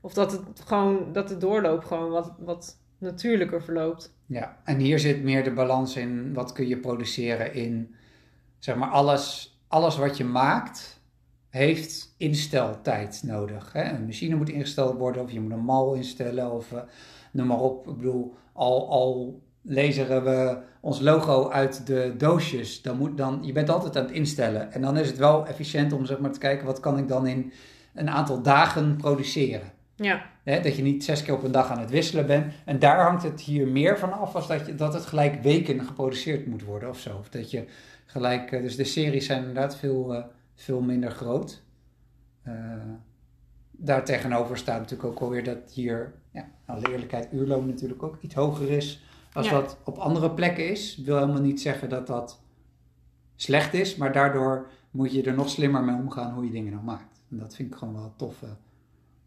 Of 0.00 0.12
dat 0.14 0.32
het 0.32 0.42
gewoon, 0.66 1.12
dat 1.12 1.28
de 1.28 1.36
doorloop 1.36 1.84
gewoon 1.84 2.10
wat, 2.10 2.32
wat 2.38 2.76
natuurlijker 2.98 3.62
verloopt. 3.62 4.14
Ja, 4.26 4.56
en 4.64 4.78
hier 4.78 4.98
zit 4.98 5.22
meer 5.22 5.44
de 5.44 5.50
balans 5.52 5.96
in 5.96 6.34
wat 6.34 6.52
kun 6.52 6.68
je 6.68 6.76
produceren 6.78 7.54
in, 7.54 7.94
zeg 8.58 8.74
maar, 8.76 8.88
alles, 8.88 9.56
alles 9.68 9.96
wat 9.96 10.16
je 10.16 10.24
maakt 10.24 10.91
heeft 11.52 12.14
insteltijd 12.16 13.22
nodig. 13.24 13.72
Hè? 13.72 13.90
Een 13.90 14.06
machine 14.06 14.34
moet 14.34 14.48
ingesteld 14.48 14.98
worden 14.98 15.22
of 15.22 15.32
je 15.32 15.40
moet 15.40 15.52
een 15.52 15.64
mal 15.64 15.94
instellen 15.94 16.52
of 16.52 16.72
eh, 16.72 16.80
noem 17.32 17.46
maar 17.46 17.60
op. 17.60 17.88
Ik 17.88 17.96
bedoel, 17.96 18.34
al, 18.52 18.90
al 18.90 19.40
laseren 19.62 20.24
we 20.24 20.58
ons 20.80 21.00
logo 21.00 21.50
uit 21.50 21.86
de 21.86 22.14
doosjes, 22.18 22.82
dan 22.82 22.96
moet 22.96 23.16
dan, 23.16 23.38
je 23.42 23.52
bent 23.52 23.70
altijd 23.70 23.96
aan 23.96 24.02
het 24.02 24.12
instellen. 24.12 24.72
En 24.72 24.80
dan 24.80 24.96
is 24.96 25.06
het 25.06 25.18
wel 25.18 25.46
efficiënt 25.46 25.92
om 25.92 26.06
zeg 26.06 26.18
maar 26.18 26.32
te 26.32 26.38
kijken 26.38 26.66
wat 26.66 26.80
kan 26.80 26.98
ik 26.98 27.08
dan 27.08 27.26
in 27.26 27.52
een 27.94 28.10
aantal 28.10 28.42
dagen 28.42 28.96
produceren. 28.96 29.72
Ja, 29.96 30.22
Hè, 30.42 30.60
dat 30.60 30.76
je 30.76 30.82
niet 30.82 31.04
zes 31.04 31.22
keer 31.22 31.34
op 31.34 31.42
een 31.42 31.52
dag 31.52 31.70
aan 31.70 31.78
het 31.78 31.90
wisselen 31.90 32.26
bent. 32.26 32.52
En 32.64 32.78
daar 32.78 33.02
hangt 33.02 33.22
het 33.22 33.40
hier 33.40 33.68
meer 33.68 33.98
van 33.98 34.12
af 34.12 34.34
als 34.34 34.48
dat, 34.48 34.66
je, 34.66 34.74
dat 34.74 34.94
het 34.94 35.06
gelijk 35.06 35.42
weken 35.42 35.84
geproduceerd 35.84 36.46
moet 36.46 36.64
worden 36.64 36.88
of 36.88 36.98
zo. 36.98 37.16
Of 37.18 37.28
dat 37.28 37.50
je 37.50 37.64
gelijk, 38.06 38.52
eh, 38.52 38.62
dus 38.62 38.76
de 38.76 38.84
series 38.84 39.26
zijn 39.26 39.38
inderdaad 39.38 39.76
veel, 39.76 40.14
eh, 40.14 40.24
veel 40.54 40.80
minder 40.80 41.10
groot. 41.10 41.62
Eh 42.42 42.52
daar 43.84 44.04
tegenover 44.04 44.56
staat 44.58 44.78
natuurlijk 44.78 45.08
ook 45.10 45.20
alweer 45.20 45.44
dat 45.44 45.72
hier, 45.72 46.14
ja, 46.32 46.48
alle 46.66 46.88
eerlijkheid, 46.90 47.32
uurloon 47.32 47.66
natuurlijk 47.66 48.02
ook 48.02 48.16
iets 48.20 48.34
hoger 48.34 48.70
is 48.70 49.02
als 49.32 49.46
Ja. 49.48 49.52
wat 49.52 49.78
op 49.84 49.98
andere 49.98 50.30
plekken 50.30 50.70
is. 50.70 50.98
Ik 50.98 51.06
wil 51.06 51.18
helemaal 51.18 51.40
niet 51.40 51.60
zeggen 51.60 51.88
dat 51.88 52.06
dat 52.06 52.40
slecht 53.36 53.74
is, 53.74 53.96
maar 53.96 54.12
daardoor 54.12 54.70
moet 54.90 55.12
je 55.12 55.22
er 55.22 55.34
nog 55.34 55.48
slimmer 55.48 55.82
mee 55.84 55.94
omgaan 55.96 56.32
hoe 56.34 56.44
je 56.44 56.50
dingen 56.50 56.72
nou 56.72 56.84
maakt. 56.84 57.22
En 57.30 57.36
dat 57.38 57.54
vind 57.54 57.72
ik 57.72 57.78
gewoon 57.78 57.94
wel 57.94 58.12
tof. 58.16 58.42
eh, 58.42 58.48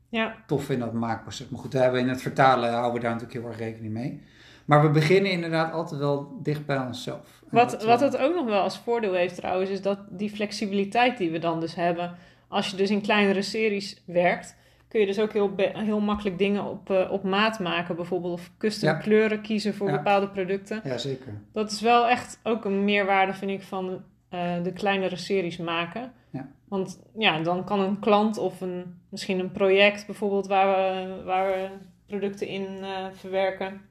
ja. 0.10 0.36
tof 0.48 0.70
in 0.70 0.80
dat 0.80 0.94
maakproces. 0.94 1.50
Maar 1.50 1.60
goed, 1.60 1.72
daar 1.72 1.82
hebben 1.84 2.02
we 2.02 2.08
in 2.08 2.14
het 2.14 2.22
vertalen 2.22 2.70
houden 2.72 2.94
we 2.94 3.00
daar 3.00 3.14
natuurlijk 3.14 3.40
heel 3.40 3.50
erg 3.50 3.60
rekening 3.60 3.94
mee. 3.94 4.22
Maar 4.66 4.82
we 4.82 4.90
beginnen 4.90 5.32
inderdaad 5.32 5.74
altijd 5.74 6.00
wel 6.00 6.40
dicht 6.44 6.66
bij 6.66 6.78
onszelf. 6.80 7.44
Wat, 7.56 7.72
dat, 7.72 7.84
wat 7.84 8.00
het 8.00 8.18
ook 8.18 8.36
nog 8.36 8.46
wel 8.46 8.62
als 8.62 8.78
voordeel 8.78 9.14
heeft 9.14 9.36
trouwens, 9.36 9.70
is 9.70 9.82
dat 9.82 10.00
die 10.10 10.30
flexibiliteit 10.30 11.18
die 11.18 11.32
we 11.32 11.40
dan 11.40 11.60
dus 11.60 11.76
hebben. 11.76 12.16
Als 12.48 12.70
je 12.72 12.78
dus 12.78 12.90
in 12.90 13.02
kleinere 13.02 13.42
series 13.42 14.02
werkt, 14.06 14.56
kun 14.88 15.00
je 15.00 15.06
dus 15.06 15.20
ook 15.20 15.34
heel, 15.34 15.54
heel 15.58 16.00
makkelijk 16.00 16.38
dingen 16.38 16.64
op, 16.64 16.90
eh, 16.90 17.12
op 17.12 17.24
maat 17.24 17.60
maken. 17.60 17.96
Bijvoorbeeld 17.96 18.34
of 18.34 18.52
custom 18.58 18.90
Ja. 18.90 18.96
kleuren 18.96 19.42
kiezen 19.42 19.74
voor 19.74 19.90
Ja. 19.90 19.96
bepaalde 19.98 20.28
producten. 20.30 20.82
Ja, 20.84 20.98
zeker. 20.98 21.34
Dat 21.54 21.72
is 21.72 21.82
wel 21.82 22.08
echt 22.10 22.40
ook 22.44 22.66
een 22.66 22.84
meerwaarde, 22.84 23.34
vind 23.34 23.52
ik, 23.52 23.62
van 23.62 24.04
eh, 24.30 24.64
de 24.64 24.74
kleinere 24.74 25.16
series 25.16 25.58
maken. 25.58 26.12
Ja. 26.30 26.48
Want 26.68 27.00
ja, 27.18 27.40
dan 27.42 27.64
kan 27.64 27.80
een 27.80 28.00
klant 28.00 28.38
of 28.38 28.62
een, 28.62 29.00
misschien 29.10 29.40
een 29.40 29.52
project 29.52 30.06
bijvoorbeeld 30.06 30.48
waar 30.48 30.68
we, 30.68 31.24
waar 31.24 31.46
we 31.48 31.68
producten 32.08 32.48
in 32.48 32.68
eh, 32.82 33.06
verwerken. 33.14 33.82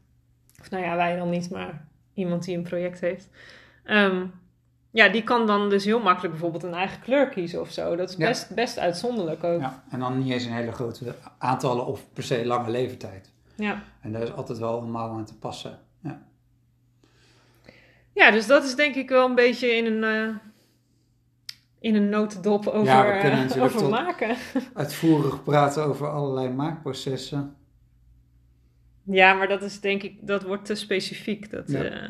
Of 0.60 0.70
nou 0.70 0.84
ja, 0.84 0.96
wij 0.96 1.16
dan 1.16 1.30
niet, 1.30 1.50
maar 1.50 1.86
iemand 2.14 2.44
die 2.44 2.56
een 2.56 2.62
project 2.62 3.00
heeft. 3.00 3.28
Ehm, 3.84 4.26
ja, 4.90 5.08
die 5.08 5.22
kan 5.22 5.46
dan 5.46 5.68
dus 5.70 5.84
heel 5.84 6.00
makkelijk 6.00 6.30
bijvoorbeeld 6.32 6.62
een 6.62 6.74
eigen 6.74 7.00
kleur 7.00 7.28
kiezen 7.28 7.60
of 7.60 7.70
zo. 7.70 7.96
Dat 7.96 8.08
is 8.10 8.16
Ja. 8.16 8.26
best, 8.28 8.54
best 8.54 8.78
uitzonderlijk 8.78 9.44
ook. 9.44 9.60
Ja. 9.60 9.66
Ja, 9.66 9.82
en 9.90 10.00
dan 10.00 10.18
niet 10.18 10.32
eens 10.32 10.44
een 10.44 10.52
hele 10.52 10.72
grote 10.72 11.14
aantallen 11.38 11.86
of 11.86 12.06
per 12.12 12.22
se 12.22 12.46
lange 12.46 12.70
levertijd. 12.70 13.32
Ja. 13.54 13.82
En 14.00 14.12
daar 14.12 14.22
is 14.22 14.32
altijd 14.32 14.58
wel 14.58 14.78
een 14.82 14.90
mouw 14.90 15.10
aan 15.10 15.24
te 15.24 15.38
passen. 15.38 15.78
Ja. 18.12 18.30
dus 18.30 18.46
dat 18.46 18.64
is 18.64 18.74
denk 18.74 18.94
ik 18.94 19.08
wel 19.08 19.28
een 19.28 19.34
beetje 19.34 19.68
in 19.76 19.86
een, 19.86 20.04
eh, 20.04 20.34
in 21.80 21.94
een 21.94 22.08
notendop 22.08 22.66
over, 22.66 22.84
Ja, 22.84 23.04
we 23.06 23.12
kunnen 23.20 23.38
eh, 23.38 23.44
natuurlijk 23.44 23.74
over 23.74 23.88
maken. 23.88 24.36
Uitvoerig 24.74 25.42
praten 25.42 25.84
over 25.84 26.08
allerlei 26.08 26.48
maakprocessen. 26.48 27.56
Ja, 29.04 29.32
maar 29.34 29.48
dat 29.48 29.62
is 29.62 29.80
denk 29.80 30.02
ik, 30.02 30.16
dat 30.20 30.42
wordt 30.42 30.64
te 30.64 30.74
specifiek. 30.74 31.50
Dat, 31.50 31.70
Ja. 31.70 31.82
eh, 31.84 32.08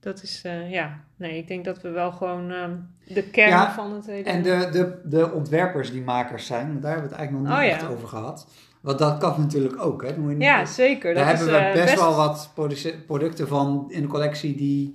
dat 0.00 0.22
is, 0.22 0.42
eh, 0.44 0.70
ja, 0.70 1.00
nee, 1.16 1.38
ik 1.38 1.48
denk 1.48 1.64
dat 1.64 1.82
we 1.82 1.88
wel 1.90 2.12
gewoon 2.12 2.50
ehm, 2.50 2.74
de 3.14 3.22
kern 3.22 3.48
Ja, 3.48 3.72
van 3.72 3.92
het 3.92 4.06
hele... 4.06 4.22
En 4.24 4.42
de, 4.42 4.68
de, 4.72 5.00
de 5.04 5.32
ontwerpers 5.32 5.90
die 5.92 6.02
makers 6.02 6.46
zijn, 6.46 6.80
daar 6.80 6.90
hebben 6.92 7.08
we 7.10 7.14
het 7.14 7.18
eigenlijk 7.18 7.48
nog 7.48 7.58
niet 7.58 7.66
Oh, 7.68 7.72
echt 7.74 7.80
ja. 7.82 7.88
over 7.88 8.08
gehad. 8.08 8.48
Want 8.80 8.98
dat 8.98 9.18
kan 9.18 9.40
natuurlijk 9.40 9.82
ook, 9.82 10.02
hè. 10.02 10.16
Moet 10.18 10.30
je 10.30 10.36
niet- 10.36 10.44
Ja, 10.46 10.64
zeker. 10.64 11.14
Daar 11.14 11.24
dat 11.26 11.36
hebben 11.38 11.54
is, 11.54 11.60
we 11.74 11.80
eh, 11.80 11.84
best, 11.84 11.94
wel 12.00 12.14
wat 12.14 12.50
producten 13.06 13.48
van 13.48 13.86
in 13.88 14.02
de 14.02 14.08
collectie 14.08 14.56
die 14.56 14.90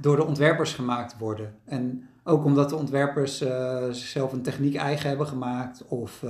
door 0.00 0.16
de 0.16 0.24
ontwerpers 0.24 0.74
gemaakt 0.74 1.18
worden. 1.18 1.54
En 1.64 2.08
ook 2.24 2.44
omdat 2.44 2.68
de 2.68 2.76
ontwerpers 2.76 3.36
zichzelf 3.90 4.32
een 4.32 4.42
techniek 4.42 4.74
eigen 4.76 5.08
hebben 5.08 5.26
gemaakt. 5.26 5.84
Of, 5.88 6.24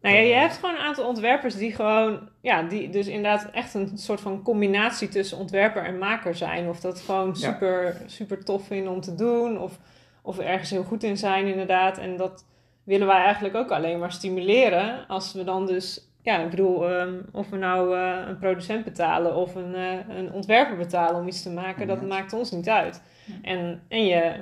nou 0.00 0.14
ja, 0.14 0.20
je 0.20 0.32
eh, 0.32 0.40
hebt 0.40 0.54
gewoon 0.56 0.74
een 0.74 0.80
aantal 0.80 1.06
ontwerpers 1.08 1.54
die 1.56 1.74
gewoon, 1.74 2.28
ja, 2.40 2.62
die 2.62 2.88
dus 2.90 3.06
inderdaad 3.06 3.50
echt 3.50 3.74
een 3.74 3.98
soort 3.98 4.20
van 4.20 4.42
combinatie 4.42 5.08
tussen 5.08 5.38
ontwerper 5.38 5.84
en 5.84 5.98
maker 5.98 6.34
zijn. 6.34 6.68
Of 6.68 6.80
dat 6.80 7.00
gewoon 7.00 7.26
Ja. 7.28 7.34
super, 7.52 7.96
super 8.06 8.44
tof 8.44 8.66
vinden 8.66 8.92
om 8.92 9.00
te 9.00 9.14
doen, 9.14 9.58
of, 9.60 9.78
of 10.22 10.38
ergens 10.38 10.70
heel 10.70 10.84
goed 10.84 11.02
in 11.02 11.16
zijn 11.16 11.46
inderdaad. 11.46 11.98
En 11.98 12.16
dat 12.16 12.44
willen 12.84 13.06
wij 13.06 13.22
eigenlijk 13.22 13.54
ook 13.54 13.70
alleen 13.70 13.98
maar 13.98 14.12
stimuleren 14.12 15.06
als 15.06 15.32
we 15.32 15.44
dan 15.44 15.66
dus, 15.66 16.10
ja, 16.22 16.38
ik 16.38 16.50
bedoel, 16.50 16.90
ehm, 16.90 17.14
of 17.32 17.48
we 17.50 17.56
nou 17.56 17.96
eh, 17.96 18.28
een 18.28 18.38
producent 18.38 18.84
betalen 18.84 19.34
of 19.36 19.54
een, 19.54 19.74
eh, 19.74 20.16
een 20.16 20.32
ontwerper 20.32 20.76
betalen 20.76 21.20
om 21.20 21.26
iets 21.28 21.42
te 21.42 21.50
maken, 21.50 21.86
dat 21.86 22.02
maakt 22.02 22.32
ons 22.32 22.50
niet 22.50 22.68
uit. 22.68 23.02
En, 23.42 23.82
en 23.88 24.06
je, 24.06 24.34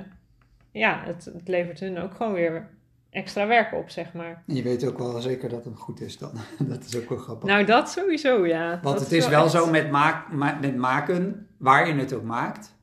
ja, 0.71 1.01
het, 1.05 1.25
het 1.25 1.47
levert 1.47 1.79
hun 1.79 1.99
ook 1.99 2.13
gewoon 2.13 2.33
weer 2.33 2.69
extra 3.15 3.47
werk 3.47 3.73
op, 3.73 3.89
zeg 3.89 4.13
maar. 4.13 4.43
en 4.47 4.55
je 4.55 4.63
weet 4.63 4.87
ook 4.87 4.97
wel 4.97 5.21
zeker 5.21 5.49
dat 5.49 5.65
het 5.65 5.77
goed 5.77 6.01
is 6.01 6.17
dan. 6.17 6.31
dat 6.59 6.83
is 6.83 6.97
ook 6.97 7.09
wel 7.09 7.17
grappig. 7.17 7.49
Nou, 7.49 7.65
dat 7.65 7.89
sowieso, 7.89 8.45
ja. 8.45 8.69
Want 8.69 8.83
Dat 8.97 8.99
het 8.99 9.11
is 9.11 9.27
wel 9.27 9.43
echt- 9.43 9.51
zo 9.51 9.69
met, 9.69 9.91
maak, 9.91 10.31
ma- 10.31 10.57
met 10.61 10.75
maken, 10.77 11.47
waar 11.57 11.87
je 11.87 11.93
het 11.93 12.13
ook 12.13 12.23
maakt. 12.23 12.73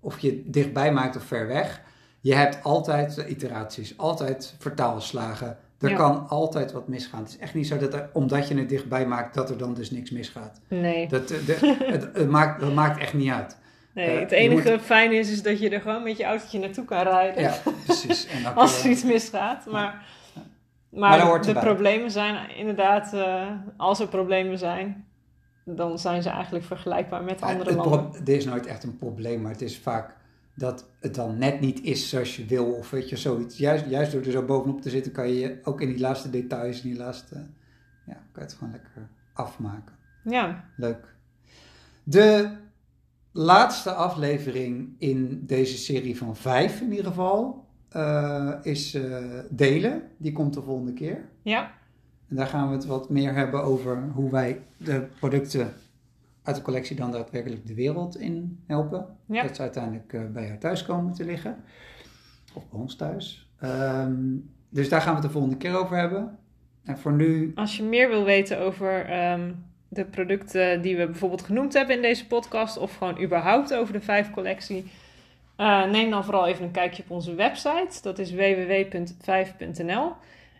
Of 0.00 0.18
je 0.18 0.30
het 0.30 0.52
dichtbij 0.52 0.92
maakt 0.92 1.16
of 1.16 1.22
ver 1.22 1.46
weg. 1.46 1.82
Je 2.20 2.34
hebt 2.34 2.62
altijd 2.62 3.24
iteraties, 3.28 3.98
altijd 3.98 4.54
vertaalslagen. 4.58 5.58
Er 5.80 5.90
Ja. 5.90 5.96
kan 5.96 6.28
altijd 6.28 6.72
wat 6.72 6.88
misgaan. 6.88 7.20
Het 7.22 7.28
is 7.28 7.38
echt 7.38 7.54
niet 7.54 7.66
zo 7.66 7.76
dat 7.78 7.94
er, 7.94 8.10
omdat 8.12 8.48
je 8.48 8.54
het 8.58 8.68
dichtbij 8.68 9.06
maakt, 9.06 9.34
dat 9.34 9.50
er 9.50 9.58
dan 9.58 9.74
dus 9.74 9.90
niks 9.90 10.10
misgaat. 10.10 10.60
Nee, 10.68 11.08
Dat, 11.08 11.30
eh, 11.30 11.46
de, 11.46 11.76
het, 11.84 12.08
het 12.12 12.28
maakt, 12.28 12.60
dat 12.60 12.74
maakt 12.74 13.00
echt 13.00 13.14
niet 13.14 13.30
uit. 13.30 13.58
Nee 13.94 14.18
het 14.18 14.30
enige 14.30 14.80
fijne 14.80 15.14
is, 15.14 15.30
is 15.30 15.42
dat 15.42 15.58
je 15.58 15.70
er 15.70 15.80
gewoon 15.80 16.02
met 16.02 16.16
je 16.16 16.24
autootje 16.24 16.58
naartoe 16.58 16.84
kan 16.84 17.02
rijden. 17.02 17.42
Ja, 17.42 17.54
precies. 17.84 18.26
En 18.26 18.54
als 18.54 18.84
er 18.84 18.90
iets 18.90 19.04
misgaat. 19.04 19.66
Maar, 19.66 20.06
Maar 20.90 21.42
de 21.42 21.52
problemen 21.52 22.10
zijn 22.10 22.56
inderdaad, 22.56 23.12
eh, 23.12 23.50
als 23.76 24.00
er 24.00 24.08
problemen 24.08 24.58
zijn, 24.58 25.06
dan 25.64 25.98
zijn 25.98 26.22
ze 26.22 26.28
eigenlijk 26.28 26.64
vergelijkbaar 26.64 27.24
met 27.24 27.42
andere 27.42 27.74
landen. 27.74 28.24
dit 28.24 28.36
is 28.36 28.44
nooit 28.44 28.66
echt 28.66 28.82
een 28.82 28.98
probleem, 28.98 29.40
maar 29.42 29.52
het 29.52 29.62
is 29.62 29.78
vaak 29.78 30.16
dat 30.54 30.90
het 31.00 31.14
dan 31.14 31.38
net 31.38 31.60
niet 31.60 31.82
is 31.82 32.08
zoals 32.08 32.36
je 32.36 32.44
wil. 32.44 32.72
Of 32.72 32.90
weet 32.90 33.08
je, 33.08 33.16
zoiets. 33.16 33.58
Juist, 33.58 33.84
juist 33.88 34.12
door 34.12 34.22
er 34.22 34.30
zo 34.30 34.44
bovenop 34.44 34.82
te 34.82 34.90
zitten, 34.90 35.12
kan 35.12 35.28
je 35.28 35.58
ook 35.62 35.80
in 35.80 35.88
die 35.88 36.00
laatste 36.00 36.30
details, 36.30 36.82
in 36.82 36.88
die 36.90 36.98
laatste, 36.98 37.34
ja, 38.06 38.12
kan 38.12 38.22
je 38.32 38.40
het 38.40 38.52
gewoon 38.52 38.72
lekker 38.72 39.08
afmaken. 39.32 39.94
Ja, 40.24 40.64
Leuk. 40.76 41.14
De 42.02 42.56
laatste 43.36 43.90
aflevering 43.92 44.94
in 44.98 45.40
deze 45.46 45.76
serie 45.78 46.16
van 46.16 46.36
vijf 46.36 46.80
in 46.80 46.90
ieder 46.90 47.04
geval. 47.04 47.62
eh, 47.88 48.52
is 48.62 48.94
eh, 48.94 49.16
delen. 49.50 50.02
Die 50.16 50.32
komt 50.32 50.54
de 50.54 50.62
volgende 50.62 50.92
keer. 50.92 51.28
Ja, 51.42 51.70
En 52.28 52.36
daar 52.36 52.46
gaan 52.46 52.68
we 52.68 52.74
het 52.74 52.86
wat 52.86 53.10
meer 53.10 53.34
hebben 53.34 53.62
over 53.62 54.10
hoe 54.14 54.30
wij 54.30 54.60
de 54.76 55.06
producten 55.18 55.72
uit 56.42 56.56
de 56.56 56.62
collectie 56.62 56.96
dan 56.96 57.10
daadwerkelijk 57.12 57.66
de 57.66 57.74
wereld 57.74 58.16
in 58.18 58.58
helpen. 58.66 59.06
Ja. 59.26 59.42
Dat 59.42 59.56
ze 59.56 59.62
uiteindelijk 59.62 60.12
eh, 60.12 60.20
bij 60.32 60.46
jou 60.46 60.58
thuis 60.58 60.84
komen 60.84 61.12
te 61.12 61.24
liggen. 61.24 61.56
Of 62.54 62.68
bij 62.70 62.80
ons 62.80 62.96
thuis. 62.96 63.50
Ehm, 63.58 64.22
dus 64.68 64.88
daar 64.88 65.00
gaan 65.00 65.14
we 65.14 65.18
het 65.20 65.26
de 65.26 65.32
volgende 65.32 65.56
keer 65.56 65.76
over 65.76 65.96
hebben. 65.96 66.38
En 66.84 66.98
voor 66.98 67.12
nu, 67.12 67.52
als 67.54 67.76
je 67.76 67.82
meer 67.82 68.08
wil 68.08 68.24
weten 68.24 68.60
over 68.60 69.04
ehm, 69.06 69.52
de 69.94 70.04
producten 70.04 70.82
die 70.82 70.96
we 70.96 71.06
bijvoorbeeld 71.06 71.42
genoemd 71.42 71.72
hebben 71.72 71.96
in 71.96 72.02
deze 72.02 72.26
podcast, 72.26 72.76
of 72.78 72.96
gewoon 72.96 73.22
überhaupt 73.22 73.74
over 73.74 73.92
de 73.92 74.00
vijf 74.00 74.30
collectie, 74.30 74.90
eh, 75.56 75.84
neem 75.84 76.10
dan 76.10 76.24
vooral 76.24 76.46
even 76.46 76.64
een 76.64 76.70
kijkje 76.70 77.02
op 77.02 77.10
onze 77.10 77.34
website. 77.34 78.02
Dat 78.02 78.18
is 78.18 78.32
www.5.nl. 78.32 80.12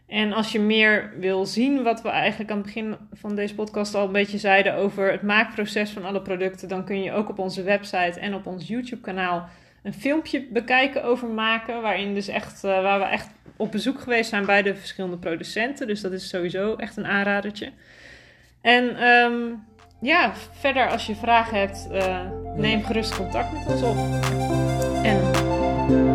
En 0.07 0.33
als 0.33 0.53
je 0.53 0.61
meer 0.61 1.13
wil 1.19 1.47
zien 1.47 1.83
wat 1.83 2.03
we 2.03 2.09
eigenlijk 2.09 2.51
aan 2.51 2.57
het 2.57 2.67
begin 2.67 2.97
van 3.13 3.35
deze 3.35 3.55
podcast 3.55 3.95
al 3.95 4.07
een 4.07 4.13
beetje 4.13 4.39
zeiden 4.39 4.75
over 4.75 5.13
het 5.13 5.23
maakproces 5.23 5.91
van 5.91 6.05
alle 6.05 6.23
producten, 6.23 6.69
dan 6.69 6.85
kun 6.85 7.03
je 7.03 7.13
ook 7.13 7.29
op 7.29 7.39
onze 7.39 7.63
website 7.63 8.21
en 8.21 8.35
op 8.35 8.47
ons 8.47 8.69
YouTube-kanaal 8.69 9.49
een 9.83 9.95
filmpje 9.95 10.47
bekijken 10.53 11.05
over 11.05 11.29
maken, 11.29 11.83
waarin 11.83 12.15
dus 12.15 12.29
echt, 12.29 12.65
eh, 12.65 12.83
waar 12.83 12.99
we 12.99 13.05
echt 13.05 13.29
op 13.57 13.73
bezoek 13.73 14.01
geweest 14.01 14.31
zijn 14.31 14.47
bij 14.47 14.63
de 14.63 14.75
verschillende 14.75 15.17
producenten. 15.17 15.87
Dus 15.87 16.01
dat 16.01 16.13
is 16.13 16.29
sowieso 16.29 16.75
echt 16.77 16.97
een 16.97 17.07
aanradertje. 17.07 17.73
En 18.65 18.97
ehm, 18.97 19.35
ja, 20.01 20.33
verder 20.53 20.91
als 20.91 21.07
je 21.07 21.15
vragen 21.15 21.59
hebt, 21.59 21.89
eh, 21.93 22.21
neem 22.57 22.83
gerust 22.83 23.17
contact 23.17 23.53
met 23.53 23.67
ons 23.67 23.83
op. 23.83 23.97
En 25.03 25.21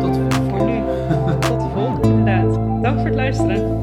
tot 0.00 0.16
voor 0.32 0.66
nu. 0.66 0.82
tot 1.48 1.60
de 1.60 1.68
volgende, 1.74 2.08
inderdaad. 2.08 2.82
Dank 2.82 2.96
voor 2.98 3.06
het 3.06 3.14
luisteren. 3.14 3.79